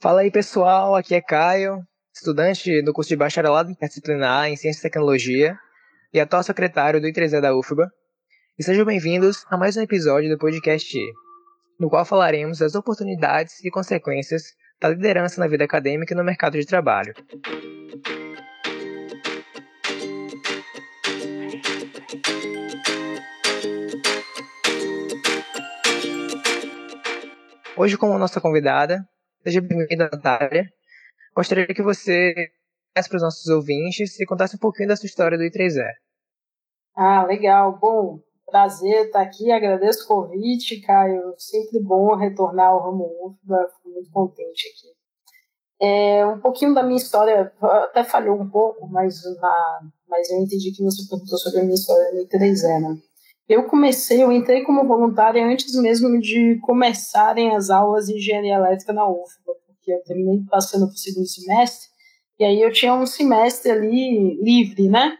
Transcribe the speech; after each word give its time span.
Fala 0.00 0.20
aí 0.20 0.30
pessoal, 0.30 0.94
aqui 0.94 1.12
é 1.12 1.20
Caio, 1.20 1.84
estudante 2.14 2.80
do 2.82 2.92
curso 2.92 3.08
de 3.08 3.16
bacharelado 3.16 3.68
interdisciplinar 3.68 4.46
em 4.46 4.54
Ciência 4.54 4.78
e 4.78 4.82
Tecnologia 4.82 5.58
e 6.14 6.20
atual 6.20 6.40
secretário 6.44 7.00
do 7.00 7.08
I3E 7.08 7.40
da 7.40 7.52
UFBA. 7.52 7.90
E 8.56 8.62
sejam 8.62 8.84
bem-vindos 8.84 9.44
a 9.50 9.56
mais 9.56 9.76
um 9.76 9.82
episódio 9.82 10.30
do 10.30 10.38
podcast, 10.38 10.96
no 11.80 11.90
qual 11.90 12.04
falaremos 12.04 12.60
das 12.60 12.76
oportunidades 12.76 13.58
e 13.64 13.72
consequências 13.72 14.54
da 14.80 14.88
liderança 14.90 15.40
na 15.40 15.48
vida 15.48 15.64
acadêmica 15.64 16.14
e 16.14 16.16
no 16.16 16.22
mercado 16.22 16.56
de 16.56 16.64
trabalho. 16.64 17.12
Hoje, 27.76 27.96
como 27.96 28.16
nossa 28.16 28.40
convidada, 28.40 29.04
Seja 29.42 29.60
bem-vinda, 29.60 30.08
Natália. 30.12 30.68
Gostaria 31.34 31.66
que 31.66 31.82
você 31.82 32.50
para 32.92 33.16
os 33.16 33.22
nossos 33.22 33.46
ouvintes 33.46 34.18
e 34.18 34.26
contasse 34.26 34.56
um 34.56 34.58
pouquinho 34.58 34.88
da 34.88 34.96
sua 34.96 35.06
história 35.06 35.38
do 35.38 35.44
I3E. 35.44 35.84
Ah, 36.96 37.24
legal. 37.24 37.78
Bom, 37.78 38.18
prazer 38.44 39.06
estar 39.06 39.22
aqui. 39.22 39.52
Agradeço 39.52 40.04
o 40.04 40.08
convite, 40.08 40.80
Caio. 40.80 41.34
Sempre 41.38 41.80
bom 41.80 42.16
retornar 42.16 42.70
ao 42.70 42.82
ramo 42.82 43.04
UFBA. 43.22 43.68
Fico 43.76 43.90
muito 43.90 44.10
contente 44.10 44.66
aqui. 44.68 44.98
É, 45.80 46.26
um 46.26 46.40
pouquinho 46.40 46.74
da 46.74 46.82
minha 46.82 46.96
história, 46.96 47.52
até 47.62 48.02
falhou 48.02 48.36
um 48.40 48.50
pouco, 48.50 48.88
mas, 48.88 49.22
na, 49.40 49.80
mas 50.08 50.28
eu 50.28 50.38
entendi 50.38 50.72
que 50.72 50.82
você 50.82 51.08
perguntou 51.08 51.38
sobre 51.38 51.60
a 51.60 51.62
minha 51.62 51.74
história 51.76 52.10
no 52.12 52.26
I3E, 52.26 52.80
né? 52.80 53.00
Eu 53.48 53.64
comecei, 53.64 54.22
eu 54.22 54.30
entrei 54.30 54.62
como 54.62 54.86
voluntária 54.86 55.44
antes 55.44 55.74
mesmo 55.80 56.20
de 56.20 56.58
começarem 56.60 57.56
as 57.56 57.70
aulas 57.70 58.06
de 58.06 58.16
engenharia 58.16 58.56
elétrica 58.56 58.92
na 58.92 59.08
UFBA, 59.08 59.54
porque 59.66 59.92
eu 59.92 60.02
terminei 60.04 60.44
passando 60.50 60.86
para 60.86 60.94
o 60.94 60.98
segundo 60.98 61.26
semestre, 61.26 61.88
e 62.38 62.44
aí 62.44 62.60
eu 62.60 62.70
tinha 62.70 62.94
um 62.94 63.06
semestre 63.06 63.70
ali 63.70 64.38
livre, 64.42 64.88
né? 64.88 65.16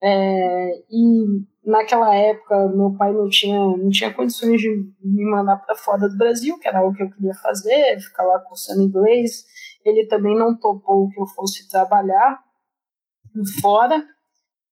É, 0.00 0.84
e 0.88 1.42
naquela 1.64 2.14
época 2.14 2.68
meu 2.68 2.94
pai 2.96 3.12
não 3.12 3.28
tinha, 3.28 3.58
não 3.58 3.90
tinha 3.90 4.14
condições 4.14 4.60
de 4.60 4.68
me 5.02 5.24
mandar 5.24 5.56
para 5.56 5.74
fora 5.74 6.08
do 6.08 6.16
Brasil, 6.16 6.58
que 6.58 6.68
era 6.68 6.86
o 6.86 6.94
que 6.94 7.02
eu 7.02 7.10
queria 7.10 7.34
fazer, 7.34 8.00
ficar 8.00 8.22
lá 8.22 8.38
cursando 8.38 8.82
inglês. 8.82 9.44
Ele 9.84 10.06
também 10.06 10.36
não 10.36 10.56
topou 10.56 11.08
que 11.10 11.20
eu 11.20 11.26
fosse 11.26 11.68
trabalhar 11.68 12.38
fora. 13.60 14.04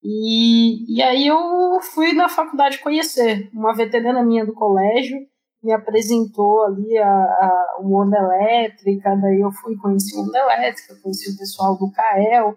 E, 0.03 0.95
e 0.95 1.01
aí 1.01 1.27
eu 1.27 1.79
fui 1.81 2.13
na 2.13 2.29
faculdade 2.29 2.79
conhecer. 2.79 3.49
Uma 3.53 3.73
veterana 3.73 4.23
minha 4.23 4.45
do 4.45 4.53
colégio 4.53 5.17
me 5.63 5.73
apresentou 5.73 6.63
ali 6.63 6.97
a, 6.97 7.09
a, 7.09 7.77
o 7.81 7.99
Onda 7.99 8.17
Elétrica, 8.17 9.15
daí 9.15 9.41
eu 9.41 9.51
fui 9.51 9.75
conhecer 9.77 10.15
o 10.15 10.21
Onda 10.21 10.39
Elétrica, 10.39 10.95
conheci 11.01 11.33
o 11.33 11.37
pessoal 11.37 11.77
do 11.77 11.91
CAEL, 11.91 12.55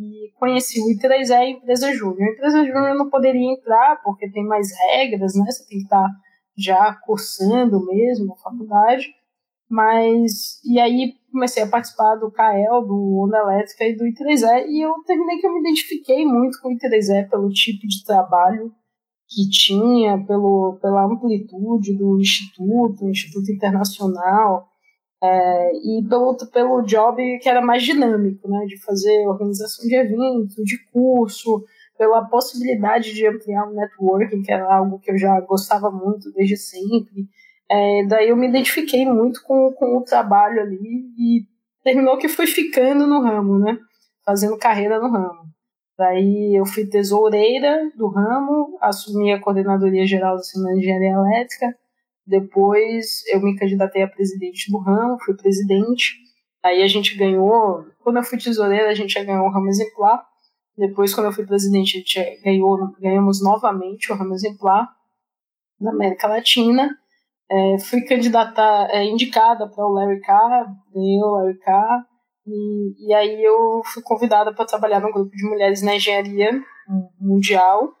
e 0.00 0.32
conheci 0.38 0.80
o 0.80 0.86
I3E 0.86 1.28
e 1.28 1.32
a 1.34 1.50
empresa 1.50 1.92
júnior. 1.92 2.22
A 2.22 2.32
empresa 2.32 2.64
júnior 2.64 2.94
não 2.96 3.10
poderia 3.10 3.52
entrar, 3.52 4.00
porque 4.02 4.30
tem 4.30 4.44
mais 4.44 4.68
regras, 4.92 5.34
né? 5.34 5.44
Você 5.50 5.66
tem 5.66 5.78
que 5.78 5.84
estar 5.84 6.08
já 6.56 6.94
cursando 7.04 7.84
mesmo 7.84 8.32
a 8.32 8.36
faculdade. 8.36 9.08
Mas, 9.68 10.58
e 10.64 10.80
aí 10.80 11.14
comecei 11.30 11.62
a 11.62 11.68
participar 11.68 12.16
do 12.16 12.30
CAEL, 12.30 12.82
do 12.82 13.24
Onda 13.24 13.38
Elétrica 13.38 13.84
e 13.84 13.96
do 13.96 14.04
I3E, 14.04 14.66
e 14.68 14.84
eu 14.84 14.92
terminei 15.06 15.38
que 15.38 15.46
eu 15.46 15.52
me 15.52 15.60
identifiquei 15.60 16.24
muito 16.24 16.60
com 16.60 16.68
o 16.68 16.76
I3E 16.76 17.28
pelo 17.28 17.48
tipo 17.50 17.86
de 17.86 18.04
trabalho 18.04 18.72
que 19.28 19.48
tinha, 19.48 20.24
pelo, 20.26 20.78
pela 20.82 21.04
amplitude 21.04 21.96
do 21.96 22.18
Instituto, 22.20 23.08
Instituto 23.08 23.52
Internacional, 23.52 24.68
é, 25.22 25.72
e 25.76 26.04
pelo, 26.08 26.36
pelo 26.50 26.82
job 26.82 27.38
que 27.38 27.48
era 27.48 27.60
mais 27.60 27.82
dinâmico, 27.82 28.48
né, 28.48 28.64
de 28.66 28.82
fazer 28.82 29.26
organização 29.28 29.86
de 29.86 29.94
eventos, 29.94 30.56
de 30.64 30.78
curso, 30.90 31.62
pela 31.96 32.24
possibilidade 32.24 33.12
de 33.12 33.26
ampliar 33.26 33.68
o 33.68 33.74
networking, 33.74 34.42
que 34.42 34.50
era 34.50 34.74
algo 34.74 34.98
que 34.98 35.10
eu 35.10 35.18
já 35.18 35.38
gostava 35.42 35.90
muito 35.90 36.32
desde 36.32 36.56
sempre, 36.56 37.28
é, 37.70 38.04
daí 38.04 38.30
eu 38.30 38.36
me 38.36 38.48
identifiquei 38.48 39.06
muito 39.06 39.42
com, 39.44 39.72
com 39.72 39.98
o 39.98 40.02
trabalho 40.02 40.60
ali 40.60 41.04
e 41.16 41.46
terminou 41.84 42.18
que 42.18 42.28
fui 42.28 42.46
ficando 42.46 43.06
no 43.06 43.22
ramo, 43.22 43.60
né? 43.60 43.78
Fazendo 44.24 44.58
carreira 44.58 44.98
no 44.98 45.08
ramo. 45.08 45.48
Daí 45.96 46.58
eu 46.58 46.66
fui 46.66 46.86
tesoureira 46.86 47.90
do 47.96 48.08
ramo, 48.08 48.76
assumi 48.80 49.32
a 49.32 49.40
coordenadoria 49.40 50.04
geral 50.04 50.34
da 50.34 50.42
Semana 50.42 50.74
de 50.74 50.80
Engenharia 50.80 51.12
Elétrica. 51.12 51.76
Depois 52.26 53.22
eu 53.28 53.40
me 53.40 53.56
candidatei 53.56 54.02
a 54.02 54.08
presidente 54.08 54.70
do 54.70 54.78
ramo, 54.78 55.18
fui 55.24 55.36
presidente. 55.36 56.16
Aí 56.64 56.82
a 56.82 56.88
gente 56.88 57.16
ganhou, 57.16 57.84
quando 58.00 58.16
eu 58.16 58.22
fui 58.24 58.38
tesoureira, 58.38 58.88
a 58.88 58.94
gente 58.94 59.12
já 59.12 59.22
ganhou 59.22 59.46
o 59.46 59.50
ramo 59.50 59.68
exemplar. 59.68 60.20
Depois, 60.76 61.14
quando 61.14 61.26
eu 61.26 61.32
fui 61.32 61.46
presidente, 61.46 61.96
a 61.96 62.00
gente 62.00 62.42
ganhou, 62.42 62.78
ganhamos 62.98 63.42
novamente 63.42 64.10
o 64.10 64.16
ramo 64.16 64.34
exemplar 64.34 64.88
da 65.78 65.90
América 65.90 66.26
Latina. 66.26 66.90
É, 67.50 67.78
fui 67.80 68.02
candidata, 68.02 68.62
é, 68.92 69.04
indicada 69.04 69.68
para 69.68 69.84
o 69.84 69.92
Larry 69.92 70.20
Carr, 70.20 70.66
ganhei 70.94 71.20
o 71.20 71.30
Larry 71.32 71.58
Carr, 71.58 72.06
e, 72.46 73.08
e 73.08 73.14
aí 73.14 73.42
eu 73.42 73.82
fui 73.84 74.02
convidada 74.02 74.54
para 74.54 74.64
trabalhar 74.64 75.00
no 75.00 75.12
grupo 75.12 75.34
de 75.34 75.48
mulheres 75.48 75.82
na 75.82 75.96
engenharia 75.96 76.50
mundial. 77.20 77.92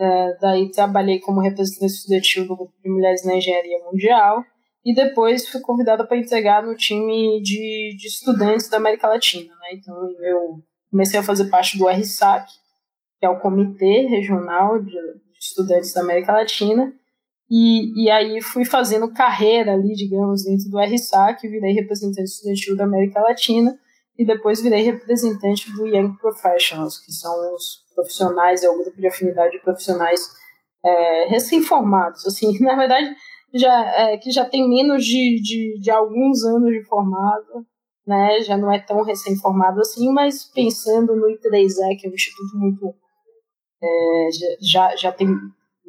É, 0.00 0.36
daí 0.40 0.70
trabalhei 0.70 1.20
como 1.20 1.40
representante 1.40 1.92
estudantil 1.92 2.46
do 2.46 2.56
grupo 2.56 2.74
de 2.82 2.90
mulheres 2.90 3.24
na 3.24 3.36
engenharia 3.36 3.78
mundial. 3.84 4.42
E 4.84 4.94
depois 4.94 5.48
fui 5.48 5.60
convidada 5.60 6.06
para 6.06 6.16
integrar 6.16 6.64
no 6.64 6.74
time 6.74 7.42
de, 7.42 7.94
de 7.98 8.06
estudantes 8.06 8.70
da 8.70 8.78
América 8.78 9.08
Latina. 9.08 9.52
Né? 9.54 9.68
Então 9.74 9.94
eu 10.22 10.62
comecei 10.90 11.20
a 11.20 11.22
fazer 11.22 11.50
parte 11.50 11.76
do 11.76 11.88
RSAC, 11.88 12.50
que 13.18 13.26
é 13.26 13.28
o 13.28 13.40
Comitê 13.40 14.06
Regional 14.06 14.80
de 14.80 14.96
Estudantes 15.38 15.92
da 15.92 16.00
América 16.00 16.32
Latina 16.32 16.92
e, 17.50 18.04
e 18.04 18.10
aí 18.10 18.42
fui 18.42 18.64
fazendo 18.64 19.12
carreira 19.12 19.72
ali, 19.72 19.94
digamos, 19.94 20.44
dentro 20.44 20.68
do 20.68 20.78
RSAC, 20.78 21.48
virei 21.48 21.72
representante 21.72 22.28
estudantil 22.28 22.76
da 22.76 22.84
América 22.84 23.20
Latina 23.20 23.78
e 24.18 24.24
depois 24.24 24.60
virei 24.60 24.82
representante 24.82 25.72
do 25.72 25.86
Young 25.86 26.14
Professionals, 26.18 26.98
que 26.98 27.12
são 27.12 27.54
os 27.54 27.84
profissionais, 27.94 28.62
é 28.62 28.68
o 28.68 28.76
grupo 28.76 29.00
de 29.00 29.06
afinidade 29.06 29.52
de 29.52 29.62
profissionais 29.62 30.20
é, 30.84 31.28
recém-formados, 31.28 32.26
assim, 32.26 32.58
na 32.60 32.76
verdade, 32.76 33.14
já, 33.54 33.94
é, 33.94 34.18
que 34.18 34.30
já 34.30 34.44
tem 34.44 34.68
menos 34.68 35.04
de, 35.04 35.40
de, 35.40 35.80
de 35.80 35.90
alguns 35.90 36.44
anos 36.44 36.70
de 36.70 36.84
formado, 36.84 37.66
né, 38.06 38.40
já 38.42 38.56
não 38.56 38.70
é 38.70 38.78
tão 38.78 39.02
recém-formado 39.02 39.80
assim, 39.80 40.10
mas 40.12 40.44
pensando 40.44 41.16
no 41.16 41.26
I3E, 41.26 41.98
que 41.98 42.06
é 42.06 42.10
um 42.10 42.14
instituto 42.14 42.56
muito, 42.56 42.94
é, 43.82 44.28
já, 44.60 44.94
já 44.96 45.12
tem 45.12 45.28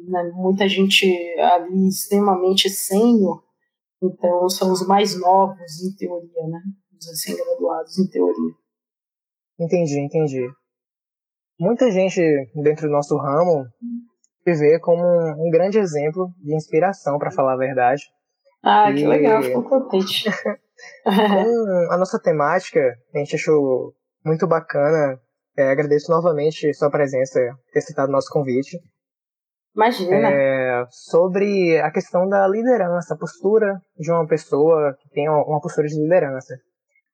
né, 0.08 0.30
muita 0.34 0.68
gente 0.68 1.06
ali 1.38 1.88
extremamente 1.88 2.68
sênior, 2.68 3.42
então 4.02 4.48
são 4.48 4.72
os 4.72 4.86
mais 4.86 5.18
novos 5.18 5.82
em 5.82 5.94
teoria, 5.96 6.46
né? 6.48 6.60
Os 6.98 7.06
recém-graduados 7.06 7.98
em 7.98 8.06
teoria. 8.08 8.54
Entendi, 9.58 10.00
entendi. 10.00 10.46
Muita 11.58 11.90
gente 11.90 12.20
dentro 12.54 12.88
do 12.88 12.92
nosso 12.92 13.16
ramo 13.16 13.66
se 14.42 14.54
vê 14.54 14.78
como 14.78 15.02
um 15.02 15.50
grande 15.50 15.78
exemplo 15.78 16.32
de 16.38 16.54
inspiração, 16.54 17.18
para 17.18 17.30
falar 17.30 17.54
a 17.54 17.58
verdade. 17.58 18.02
Ah, 18.62 18.90
e... 18.90 18.94
que 18.94 19.06
legal, 19.06 19.42
fico 19.42 19.62
contente. 19.62 20.28
a 21.90 21.96
nossa 21.98 22.18
temática, 22.18 22.80
a 23.14 23.18
gente 23.18 23.36
achou 23.36 23.94
muito 24.24 24.46
bacana. 24.46 25.20
É, 25.56 25.70
agradeço 25.70 26.10
novamente 26.10 26.72
sua 26.72 26.90
presença, 26.90 27.38
ter 27.72 27.80
citado 27.82 28.12
nosso 28.12 28.30
convite. 28.30 28.78
Imagina. 29.74 30.30
É, 30.30 30.84
sobre 30.90 31.80
a 31.80 31.90
questão 31.90 32.28
da 32.28 32.46
liderança, 32.48 33.14
a 33.14 33.18
postura 33.18 33.80
de 33.96 34.10
uma 34.10 34.26
pessoa 34.26 34.96
que 35.00 35.08
tem 35.10 35.28
uma 35.28 35.60
postura 35.60 35.86
de 35.86 36.00
liderança. 36.00 36.54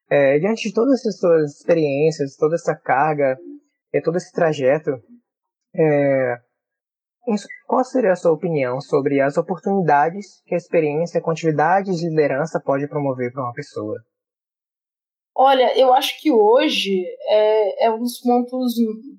É, 0.09 0.39
diante 0.39 0.69
de 0.69 0.75
todas 0.75 1.01
essas 1.01 1.19
suas 1.19 1.57
experiências, 1.57 2.37
toda 2.37 2.55
essa 2.55 2.75
carga, 2.75 3.37
e 3.93 4.01
todo 4.01 4.17
esse 4.17 4.33
trajeto, 4.33 4.91
é, 5.75 6.37
qual 7.67 7.85
seria 7.85 8.13
a 8.13 8.17
sua 8.17 8.33
opinião 8.33 8.81
sobre 8.81 9.21
as 9.21 9.37
oportunidades 9.37 10.43
que 10.45 10.55
a 10.55 10.59
experiência 10.59 11.21
com 11.21 11.31
atividades 11.31 11.97
de 11.97 12.09
liderança 12.09 12.61
pode 12.61 12.87
promover 12.89 13.33
para 13.33 13.43
uma 13.43 13.53
pessoa? 13.53 13.99
Olha, 15.39 15.79
eu 15.79 15.93
acho 15.93 16.19
que 16.19 16.33
hoje 16.33 17.05
é, 17.29 17.85
é 17.85 17.91
um 17.91 17.99
dos 17.99 18.19
pontos 18.21 18.73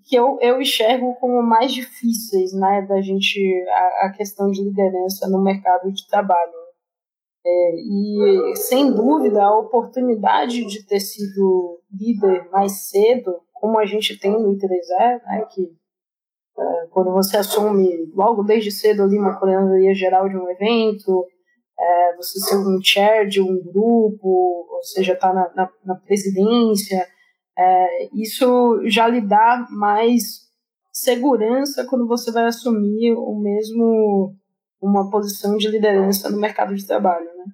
que 0.03 0.15
eu, 0.15 0.39
eu 0.41 0.59
enxergo 0.59 1.13
como 1.19 1.43
mais 1.43 1.71
difíceis, 1.71 2.53
né, 2.53 2.81
da 2.89 2.99
gente, 3.01 3.39
a, 3.69 4.07
a 4.07 4.13
questão 4.17 4.49
de 4.49 4.63
liderança 4.63 5.29
no 5.29 5.43
mercado 5.43 5.91
de 5.91 6.07
trabalho. 6.07 6.51
É, 7.45 7.75
e, 7.75 8.55
sem 8.55 8.91
dúvida, 8.91 9.43
a 9.43 9.59
oportunidade 9.59 10.65
de 10.65 10.87
ter 10.87 10.99
sido 10.99 11.79
líder 11.93 12.49
mais 12.49 12.89
cedo, 12.89 13.39
como 13.53 13.77
a 13.77 13.85
gente 13.85 14.19
tem 14.19 14.31
no 14.31 14.55
I3E, 14.55 15.21
né, 15.23 15.45
que 15.51 15.71
é, 16.57 16.87
quando 16.89 17.11
você 17.11 17.37
assume 17.37 18.11
logo 18.15 18.41
desde 18.41 18.71
cedo 18.71 19.03
ali 19.03 19.19
uma 19.19 19.37
coordenadoria 19.37 19.93
geral 19.93 20.27
de 20.27 20.35
um 20.35 20.49
evento, 20.49 21.27
é, 21.79 22.15
você 22.15 22.39
ser 22.39 22.57
um 22.57 22.79
chair 22.81 23.27
de 23.27 23.41
um 23.41 23.61
grupo, 23.61 24.67
ou 24.69 24.83
seja, 24.83 25.13
estar 25.13 25.29
tá 25.29 25.33
na, 25.33 25.51
na, 25.55 25.69
na, 25.85 25.95
presidência, 25.95 27.07
é, 27.57 28.09
isso 28.13 28.81
já 28.85 29.07
lhe 29.07 29.21
dá 29.21 29.67
mais 29.69 30.47
segurança 30.91 31.85
quando 31.85 32.07
você 32.07 32.31
vai 32.31 32.45
assumir 32.45 33.13
o 33.13 33.35
mesmo 33.39 34.35
uma 34.81 35.09
posição 35.09 35.57
de 35.57 35.67
liderança 35.67 36.29
no 36.29 36.39
mercado 36.39 36.75
de 36.75 36.85
trabalho, 36.85 37.25
né? 37.25 37.45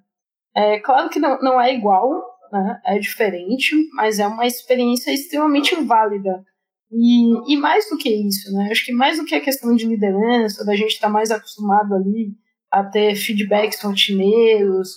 É 0.56 0.78
claro 0.78 1.08
que 1.08 1.18
não, 1.18 1.38
não 1.40 1.60
é 1.60 1.74
igual, 1.74 2.10
né? 2.52 2.80
É 2.84 2.98
diferente, 2.98 3.74
mas 3.94 4.18
é 4.18 4.26
uma 4.26 4.46
experiência 4.46 5.12
extremamente 5.12 5.74
válida. 5.82 6.44
E, 6.90 7.52
e 7.52 7.56
mais 7.56 7.88
do 7.90 7.96
que 7.96 8.08
isso, 8.08 8.52
né? 8.52 8.68
Acho 8.70 8.84
que 8.84 8.92
mais 8.92 9.18
do 9.18 9.24
que 9.24 9.34
a 9.34 9.40
questão 9.40 9.74
de 9.74 9.86
liderança, 9.86 10.64
da 10.64 10.76
gente 10.76 10.92
estar 10.92 11.08
tá 11.08 11.12
mais 11.12 11.30
acostumado 11.30 11.94
ali 11.94 12.36
a 12.74 12.82
ter 12.82 13.14
feedbacks 13.14 13.80
rotineiros 13.80 14.88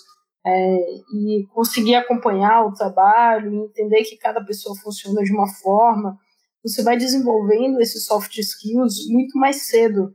é, 0.43 0.77
e 1.13 1.45
conseguir 1.53 1.93
acompanhar 1.93 2.65
o 2.65 2.73
trabalho, 2.73 3.65
entender 3.65 4.03
que 4.03 4.17
cada 4.17 4.43
pessoa 4.43 4.75
funciona 4.75 5.21
de 5.21 5.31
uma 5.31 5.47
forma, 5.47 6.17
você 6.63 6.81
vai 6.81 6.97
desenvolvendo 6.97 7.79
esses 7.79 8.07
soft 8.07 8.35
skills 8.35 9.07
muito 9.09 9.37
mais 9.37 9.67
cedo. 9.67 10.11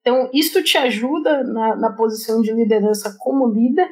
Então, 0.00 0.28
isso 0.34 0.60
te 0.64 0.76
ajuda 0.76 1.44
na, 1.44 1.76
na 1.76 1.92
posição 1.92 2.42
de 2.42 2.52
liderança 2.52 3.16
como 3.20 3.48
líder 3.48 3.88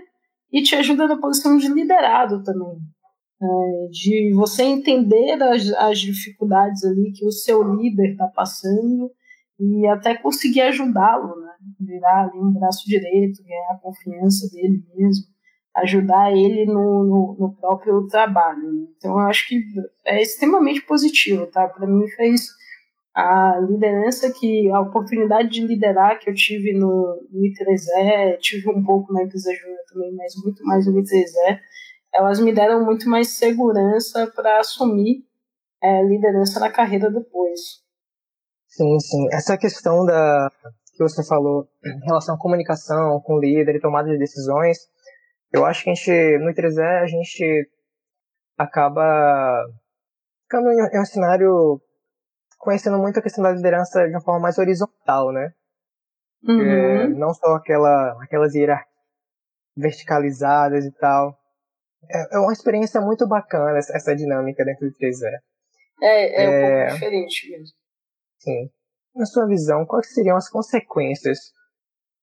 e 0.53 0.61
te 0.61 0.75
ajuda 0.75 1.07
na 1.07 1.17
posição 1.17 1.57
de 1.59 1.69
liderado 1.69 2.43
também. 2.43 2.77
É, 3.41 3.89
de 3.93 4.33
você 4.35 4.65
entender 4.65 5.41
as, 5.41 5.71
as 5.75 6.01
dificuldades 6.01 6.85
ali 6.85 7.13
que 7.13 7.25
o 7.25 7.31
seu 7.31 7.63
líder 7.77 8.13
está 8.13 8.27
passando 8.27 9.13
e 9.59 9.87
até 9.89 10.17
conseguir 10.17 10.63
ajudá-lo, 10.63 11.41
né? 11.41 11.53
Virar 11.81 12.25
ali 12.25 12.39
um 12.39 12.53
braço 12.53 12.87
direito, 12.87 13.43
ganhar 13.45 13.73
a 13.73 13.79
confiança 13.79 14.49
dele 14.55 14.85
mesmo, 14.95 15.25
ajudar 15.77 16.33
ele 16.33 16.65
no, 16.67 17.05
no, 17.05 17.37
no 17.39 17.57
próprio 17.57 18.07
trabalho. 18.07 18.89
Então, 18.97 19.13
eu 19.13 19.27
acho 19.27 19.49
que 19.49 19.61
é 20.05 20.23
extremamente 20.23 20.83
positivo, 20.83 21.47
tá? 21.47 21.67
Para 21.67 21.87
mim, 21.87 22.07
fez 22.09 22.49
a 23.15 23.59
liderança 23.59 24.33
que 24.33 24.71
a 24.71 24.81
oportunidade 24.81 25.49
de 25.49 25.67
liderar 25.67 26.21
que 26.21 26.31
eu 26.31 26.35
tive 26.35 26.73
no, 26.73 27.21
no 27.33 27.41
I3E, 27.41 28.39
tive 28.39 28.71
um 28.71 28.85
pouco 28.85 29.13
na 29.13 29.25
empresa 29.25 29.53
júnior 29.53 29.81
também, 29.93 30.15
mas 30.15 30.35
muito 30.37 30.65
mais 30.65 30.87
no 30.87 30.93
I3E, 30.93 31.59
elas 32.15 32.39
me 32.39 32.53
deram 32.53 32.85
muito 32.85 33.09
mais 33.09 33.31
segurança 33.31 34.27
para 34.29 34.61
assumir 34.61 35.25
é, 35.83 36.05
liderança 36.05 36.61
na 36.61 36.71
carreira 36.71 37.11
depois. 37.11 37.88
Sim, 38.79 39.01
sim. 39.01 39.29
Essa 39.33 39.59
questão 39.59 40.07
da 40.07 40.53
que 40.93 41.03
você 41.03 41.25
falou 41.25 41.69
em 41.85 42.07
relação 42.07 42.37
à 42.37 42.39
comunicação 42.39 43.21
com 43.21 43.35
o 43.35 43.41
líder 43.41 43.75
e 43.75 43.81
tomada 43.81 44.09
de 44.09 44.19
decisões, 44.19 44.79
eu 45.53 45.65
acho 45.65 45.83
que 45.83 45.91
a 45.91 45.95
gente, 45.95 46.39
no 46.39 46.53
I3E, 46.53 47.03
a 47.03 47.07
gente 47.07 47.71
acaba 48.57 49.65
ficando 50.45 50.71
em 50.71 51.01
um 51.01 51.05
cenário 51.05 51.81
conhecendo 52.57 52.99
muito 52.99 53.19
a 53.19 53.23
questão 53.23 53.43
da 53.43 53.51
liderança 53.51 54.07
de 54.07 54.15
uma 54.15 54.21
forma 54.21 54.41
mais 54.41 54.59
horizontal, 54.59 55.33
né? 55.33 55.53
Uhum. 56.45 56.61
É, 56.61 57.09
não 57.09 57.35
só 57.35 57.57
aquela, 57.57 58.17
aquelas 58.23 58.55
hierarquias 58.55 58.89
verticalizadas 59.77 60.85
e 60.85 60.93
tal. 60.93 61.37
É, 62.09 62.37
é 62.37 62.39
uma 62.39 62.53
experiência 62.53 63.01
muito 63.01 63.27
bacana 63.27 63.79
essa, 63.79 63.97
essa 63.97 64.15
dinâmica 64.15 64.65
dentro 64.65 64.89
do 64.89 64.95
3E. 64.97 65.27
É, 66.01 66.07
é, 66.07 66.45
é 66.45 66.49
um 66.49 66.87
pouco 66.87 66.95
diferente 66.95 67.51
mesmo. 67.51 67.88
Sim. 68.39 68.71
Na 69.15 69.27
sua 69.27 69.47
visão, 69.47 69.85
quais 69.85 70.13
seriam 70.13 70.37
as 70.37 70.49
consequências 70.49 71.39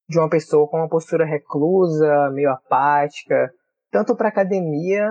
de 0.08 0.20
uma 0.20 0.30
pessoa 0.30 0.68
com 0.68 0.78
uma 0.78 0.90
postura 0.90 1.26
reclusa, 1.26 2.30
meio 2.32 2.52
apática, 2.52 3.52
tanto 3.92 4.16
para 4.16 4.28
a 4.28 4.32
academia 4.32 5.10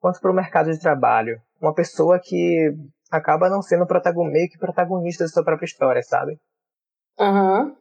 quanto 0.00 0.20
para 0.20 0.30
o 0.30 0.34
mercado 0.34 0.70
de 0.70 0.80
trabalho? 0.80 1.40
Uma 1.60 1.74
pessoa 1.74 2.20
que 2.22 2.70
acaba 3.10 3.48
não 3.48 3.62
sendo 3.62 3.86
meio 4.30 4.48
que 4.48 4.58
protagonista 4.58 5.24
da 5.24 5.28
sua 5.28 5.44
própria 5.44 5.66
história, 5.66 6.02
sabe? 6.02 6.38
Aham. 7.18 7.64
Uhum. 7.64 7.76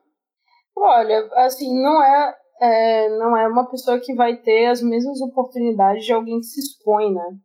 Olha, 0.77 1.29
assim, 1.35 1.81
não 1.81 2.03
é, 2.03 2.35
é, 2.59 3.09
não 3.17 3.38
é 3.38 3.47
uma 3.47 3.69
pessoa 3.69 4.00
que 4.00 4.13
vai 4.13 4.35
ter 4.38 4.67
as 4.67 4.81
mesmas 4.81 5.21
oportunidades 5.21 6.06
de 6.06 6.12
alguém 6.12 6.39
que 6.39 6.45
se 6.45 6.59
expõe, 6.59 7.13
né? 7.13 7.38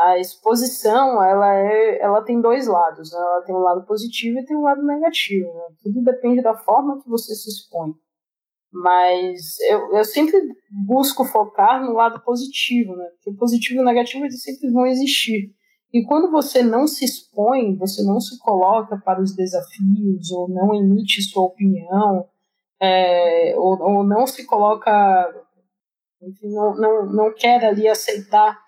A 0.00 0.18
exposição, 0.18 1.22
ela, 1.22 1.54
é, 1.54 2.00
ela 2.00 2.22
tem 2.22 2.40
dois 2.40 2.66
lados, 2.66 3.12
né? 3.12 3.18
Ela 3.18 3.42
tem 3.42 3.54
um 3.54 3.58
lado 3.58 3.84
positivo 3.84 4.38
e 4.38 4.44
tem 4.46 4.56
um 4.56 4.62
lado 4.62 4.82
negativo, 4.82 5.52
né? 5.52 5.64
Tudo 5.82 6.02
depende 6.02 6.40
da 6.40 6.56
forma 6.56 7.02
que 7.02 7.08
você 7.08 7.34
se 7.34 7.50
expõe. 7.50 7.92
Mas 8.72 9.58
eu, 9.68 9.96
eu 9.96 10.04
sempre 10.04 10.40
busco 10.86 11.24
focar 11.24 11.84
no 11.84 11.92
lado 11.92 12.20
positivo, 12.22 12.96
né? 12.96 13.04
Porque 13.16 13.36
positivo 13.36 13.82
e 13.82 13.84
negativo 13.84 14.24
eles 14.24 14.42
sempre 14.42 14.70
vão 14.70 14.86
existir. 14.86 15.52
E 15.92 16.04
quando 16.04 16.30
você 16.30 16.62
não 16.62 16.86
se 16.86 17.04
expõe, 17.04 17.76
você 17.76 18.02
não 18.02 18.20
se 18.20 18.38
coloca 18.38 18.96
para 18.96 19.20
os 19.20 19.34
desafios, 19.34 20.30
ou 20.30 20.48
não 20.48 20.74
emite 20.74 21.20
sua 21.20 21.42
opinião, 21.42 22.26
é, 22.80 23.54
ou, 23.56 23.78
ou, 23.82 24.04
não 24.04 24.26
se 24.26 24.46
coloca, 24.46 24.90
enfim, 26.22 26.48
não, 26.54 26.76
não, 26.76 27.06
não 27.06 27.34
quer 27.34 27.64
ali 27.64 27.88
aceitar 27.88 28.58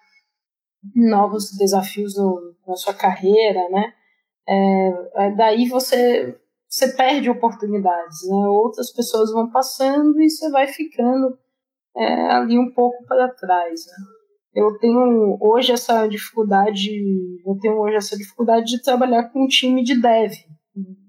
novos 0.94 1.56
desafios 1.56 2.16
no, 2.16 2.54
na 2.66 2.74
sua 2.76 2.94
carreira, 2.94 3.68
né? 3.70 3.92
É, 4.48 5.30
daí 5.36 5.68
você, 5.68 6.36
você 6.68 6.92
perde 6.94 7.30
oportunidades, 7.30 8.28
né? 8.28 8.48
Outras 8.48 8.92
pessoas 8.92 9.32
vão 9.32 9.50
passando 9.50 10.20
e 10.20 10.28
você 10.28 10.50
vai 10.50 10.66
ficando 10.66 11.38
é, 11.96 12.32
ali 12.32 12.58
um 12.58 12.72
pouco 12.72 13.04
para 13.06 13.28
trás, 13.28 13.86
né? 13.86 13.94
eu 14.54 14.78
tenho 14.78 15.38
hoje 15.40 15.72
essa 15.72 16.06
dificuldade, 16.06 16.90
eu 17.46 17.58
tenho 17.60 17.78
hoje 17.78 17.96
essa 17.96 18.16
dificuldade 18.16 18.66
de 18.66 18.82
trabalhar 18.82 19.30
com 19.30 19.44
um 19.44 19.48
time 19.48 19.82
de 19.82 20.00
dev. 20.00 20.32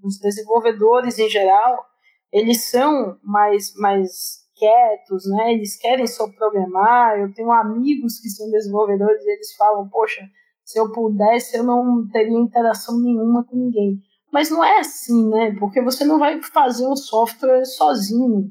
Os 0.01 0.17
desenvolvedores 0.19 1.19
em 1.19 1.29
geral, 1.29 1.85
eles 2.31 2.69
são 2.69 3.17
mais 3.21 3.73
mais 3.75 4.42
quietos, 4.63 5.25
né? 5.29 5.53
Eles 5.53 5.75
querem 5.75 6.07
só 6.07 6.29
programar. 6.29 7.19
Eu 7.19 7.33
tenho 7.33 7.51
amigos 7.51 8.19
que 8.19 8.29
são 8.29 8.49
desenvolvedores 8.49 9.21
e 9.25 9.31
eles 9.31 9.53
falam, 9.55 9.89
poxa, 9.89 10.21
se 10.63 10.79
eu 10.79 10.89
pudesse, 10.91 11.57
eu 11.57 11.63
não 11.63 12.07
teria 12.09 12.39
interação 12.39 12.97
nenhuma 13.01 13.43
com 13.43 13.57
ninguém. 13.57 13.99
Mas 14.31 14.49
não 14.49 14.63
é 14.63 14.79
assim, 14.79 15.29
né? 15.29 15.55
Porque 15.59 15.81
você 15.81 16.05
não 16.05 16.17
vai 16.17 16.41
fazer 16.41 16.87
um 16.87 16.95
software 16.95 17.65
sozinho. 17.65 18.49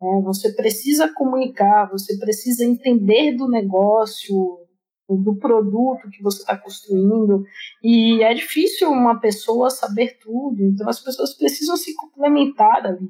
É, 0.00 0.22
você 0.22 0.52
precisa 0.52 1.12
comunicar, 1.12 1.90
você 1.90 2.16
precisa 2.16 2.64
entender 2.64 3.36
do 3.36 3.48
negócio, 3.48 4.60
do 5.08 5.36
produto 5.36 6.08
que 6.10 6.22
você 6.22 6.38
está 6.38 6.56
construindo. 6.56 7.42
E 7.82 8.22
é 8.22 8.32
difícil 8.32 8.90
uma 8.90 9.18
pessoa 9.18 9.70
saber 9.70 10.18
tudo, 10.22 10.62
então 10.62 10.88
as 10.88 11.00
pessoas 11.00 11.36
precisam 11.36 11.76
se 11.76 11.94
complementar 11.96 12.86
ali. 12.86 13.08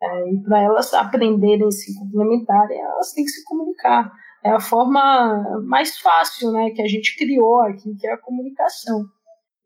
É, 0.00 0.32
e 0.32 0.42
para 0.42 0.62
elas 0.62 0.92
aprenderem 0.94 1.70
se 1.70 1.98
complementarem, 1.98 2.80
elas 2.80 3.12
têm 3.12 3.24
que 3.24 3.30
se 3.30 3.44
comunicar. 3.44 4.12
É 4.44 4.50
a 4.50 4.60
forma 4.60 5.60
mais 5.66 5.98
fácil 5.98 6.52
né, 6.52 6.70
que 6.70 6.82
a 6.82 6.86
gente 6.86 7.16
criou 7.16 7.60
aqui, 7.62 7.94
que 7.96 8.06
é 8.06 8.12
a 8.12 8.18
comunicação. 8.18 9.04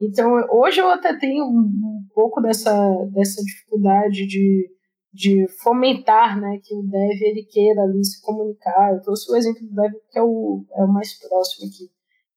Então, 0.00 0.32
hoje 0.50 0.80
eu 0.80 0.88
até 0.90 1.16
tenho 1.16 1.44
um, 1.44 1.58
um 1.58 2.06
pouco 2.14 2.40
dessa, 2.40 2.72
dessa 3.12 3.42
dificuldade 3.42 4.26
de 4.26 4.68
de 5.12 5.46
fomentar 5.62 6.40
né, 6.40 6.58
que 6.62 6.74
o 6.74 6.82
dev 6.82 7.20
ele 7.20 7.44
queira 7.44 7.82
ali 7.82 8.02
se 8.04 8.20
comunicar. 8.22 8.94
Eu 8.94 9.02
trouxe 9.02 9.30
o 9.30 9.36
exemplo 9.36 9.60
do 9.66 9.74
dev 9.74 9.92
que 10.10 10.18
é 10.18 10.22
o, 10.22 10.64
é 10.74 10.82
o 10.82 10.88
mais 10.88 11.12
próximo 11.18 11.68
aqui. 11.68 11.90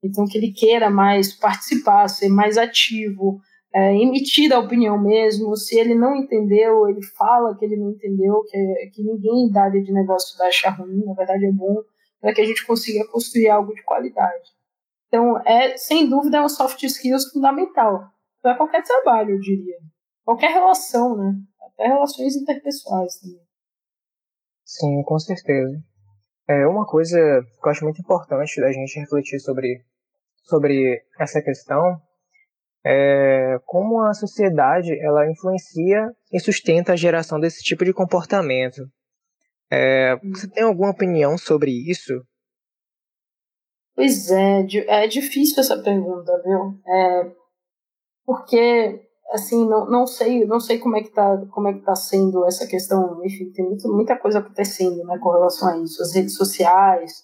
Então, 0.03 0.25
que 0.25 0.37
ele 0.37 0.51
queira 0.51 0.89
mais 0.89 1.33
participar, 1.33 2.07
ser 2.07 2.29
mais 2.29 2.57
ativo, 2.57 3.39
é, 3.75 3.93
emitir 3.93 4.53
a 4.53 4.59
opinião 4.59 4.97
mesmo. 4.97 5.55
Se 5.57 5.77
ele 5.77 5.93
não 5.93 6.15
entendeu, 6.15 6.87
ele 6.87 7.03
fala 7.03 7.55
que 7.57 7.65
ele 7.65 7.75
não 7.75 7.91
entendeu, 7.91 8.41
que, 8.43 8.89
que 8.93 9.03
ninguém 9.03 9.51
da 9.51 9.63
área 9.63 9.83
de 9.83 9.91
negócio 9.91 10.37
vai 10.37 10.47
achar 10.47 10.69
ruim, 10.69 11.03
na 11.03 11.13
verdade 11.13 11.45
é 11.45 11.51
bom, 11.51 11.83
para 12.21 12.33
que 12.33 12.39
a 12.39 12.45
gente 12.45 12.65
consiga 12.65 13.05
construir 13.09 13.49
algo 13.49 13.75
de 13.75 13.83
qualidade. 13.83 14.55
Então, 15.07 15.37
é 15.45 15.75
sem 15.75 16.09
dúvida 16.09 16.37
é 16.37 16.41
um 16.41 16.49
soft 16.49 16.81
skills 16.83 17.29
fundamental 17.31 18.09
para 18.41 18.55
qualquer 18.55 18.81
trabalho, 18.81 19.31
eu 19.31 19.39
diria. 19.39 19.77
Qualquer 20.23 20.51
relação, 20.51 21.17
né? 21.17 21.33
até 21.61 21.87
relações 21.87 22.35
interpessoais 22.35 23.19
também. 23.19 23.41
Sim, 24.63 25.03
com 25.03 25.19
certeza. 25.19 25.77
É 26.47 26.65
uma 26.65 26.85
coisa 26.85 27.17
que 27.17 27.67
eu 27.67 27.71
acho 27.71 27.83
muito 27.83 28.01
importante 28.01 28.61
da 28.61 28.71
gente 28.71 28.99
refletir 28.99 29.39
sobre, 29.39 29.83
sobre 30.43 31.03
essa 31.19 31.41
questão 31.41 32.01
é 32.85 33.57
como 33.65 34.01
a 34.03 34.13
sociedade 34.13 34.91
ela 34.99 35.29
influencia 35.29 36.11
e 36.31 36.39
sustenta 36.39 36.93
a 36.93 36.95
geração 36.95 37.39
desse 37.39 37.63
tipo 37.63 37.83
de 37.83 37.93
comportamento. 37.93 38.81
É, 39.71 40.15
você 40.17 40.47
tem 40.49 40.63
alguma 40.63 40.91
opinião 40.91 41.37
sobre 41.37 41.71
isso? 41.71 42.13
Pois 43.95 44.29
é, 44.29 44.65
é 44.87 45.07
difícil 45.07 45.59
essa 45.59 45.81
pergunta, 45.81 46.31
viu? 46.43 46.79
É, 46.87 47.31
porque 48.25 49.05
assim, 49.31 49.67
não, 49.67 49.89
não 49.89 50.05
sei, 50.05 50.45
não 50.45 50.59
sei 50.59 50.77
como 50.77 50.97
é 50.97 51.03
que 51.03 51.09
tá, 51.09 51.37
como 51.51 51.67
é 51.67 51.73
que 51.73 51.81
tá 51.81 51.95
sendo 51.95 52.45
essa 52.45 52.67
questão, 52.67 53.23
enfim, 53.25 53.51
tem 53.51 53.65
muito, 53.65 53.87
muita 53.91 54.17
coisa 54.17 54.39
acontecendo, 54.39 55.03
né, 55.03 55.17
com 55.17 55.31
relação 55.31 55.69
a 55.69 55.77
isso, 55.77 56.01
as 56.01 56.13
redes 56.13 56.35
sociais, 56.35 57.23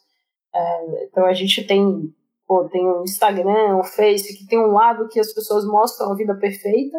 é, 0.53 1.05
então 1.05 1.25
a 1.25 1.33
gente 1.33 1.65
tem, 1.65 2.13
pô, 2.51 2.67
tem 2.67 2.85
o 2.85 3.03
Instagram, 3.03 3.77
o 3.77 3.83
Face, 3.83 4.37
que 4.37 4.45
tem 4.45 4.59
um 4.59 4.73
lado 4.73 5.07
que 5.07 5.21
as 5.21 5.31
pessoas 5.31 5.65
mostram 5.65 6.11
a 6.11 6.15
vida 6.17 6.35
perfeita, 6.35 6.97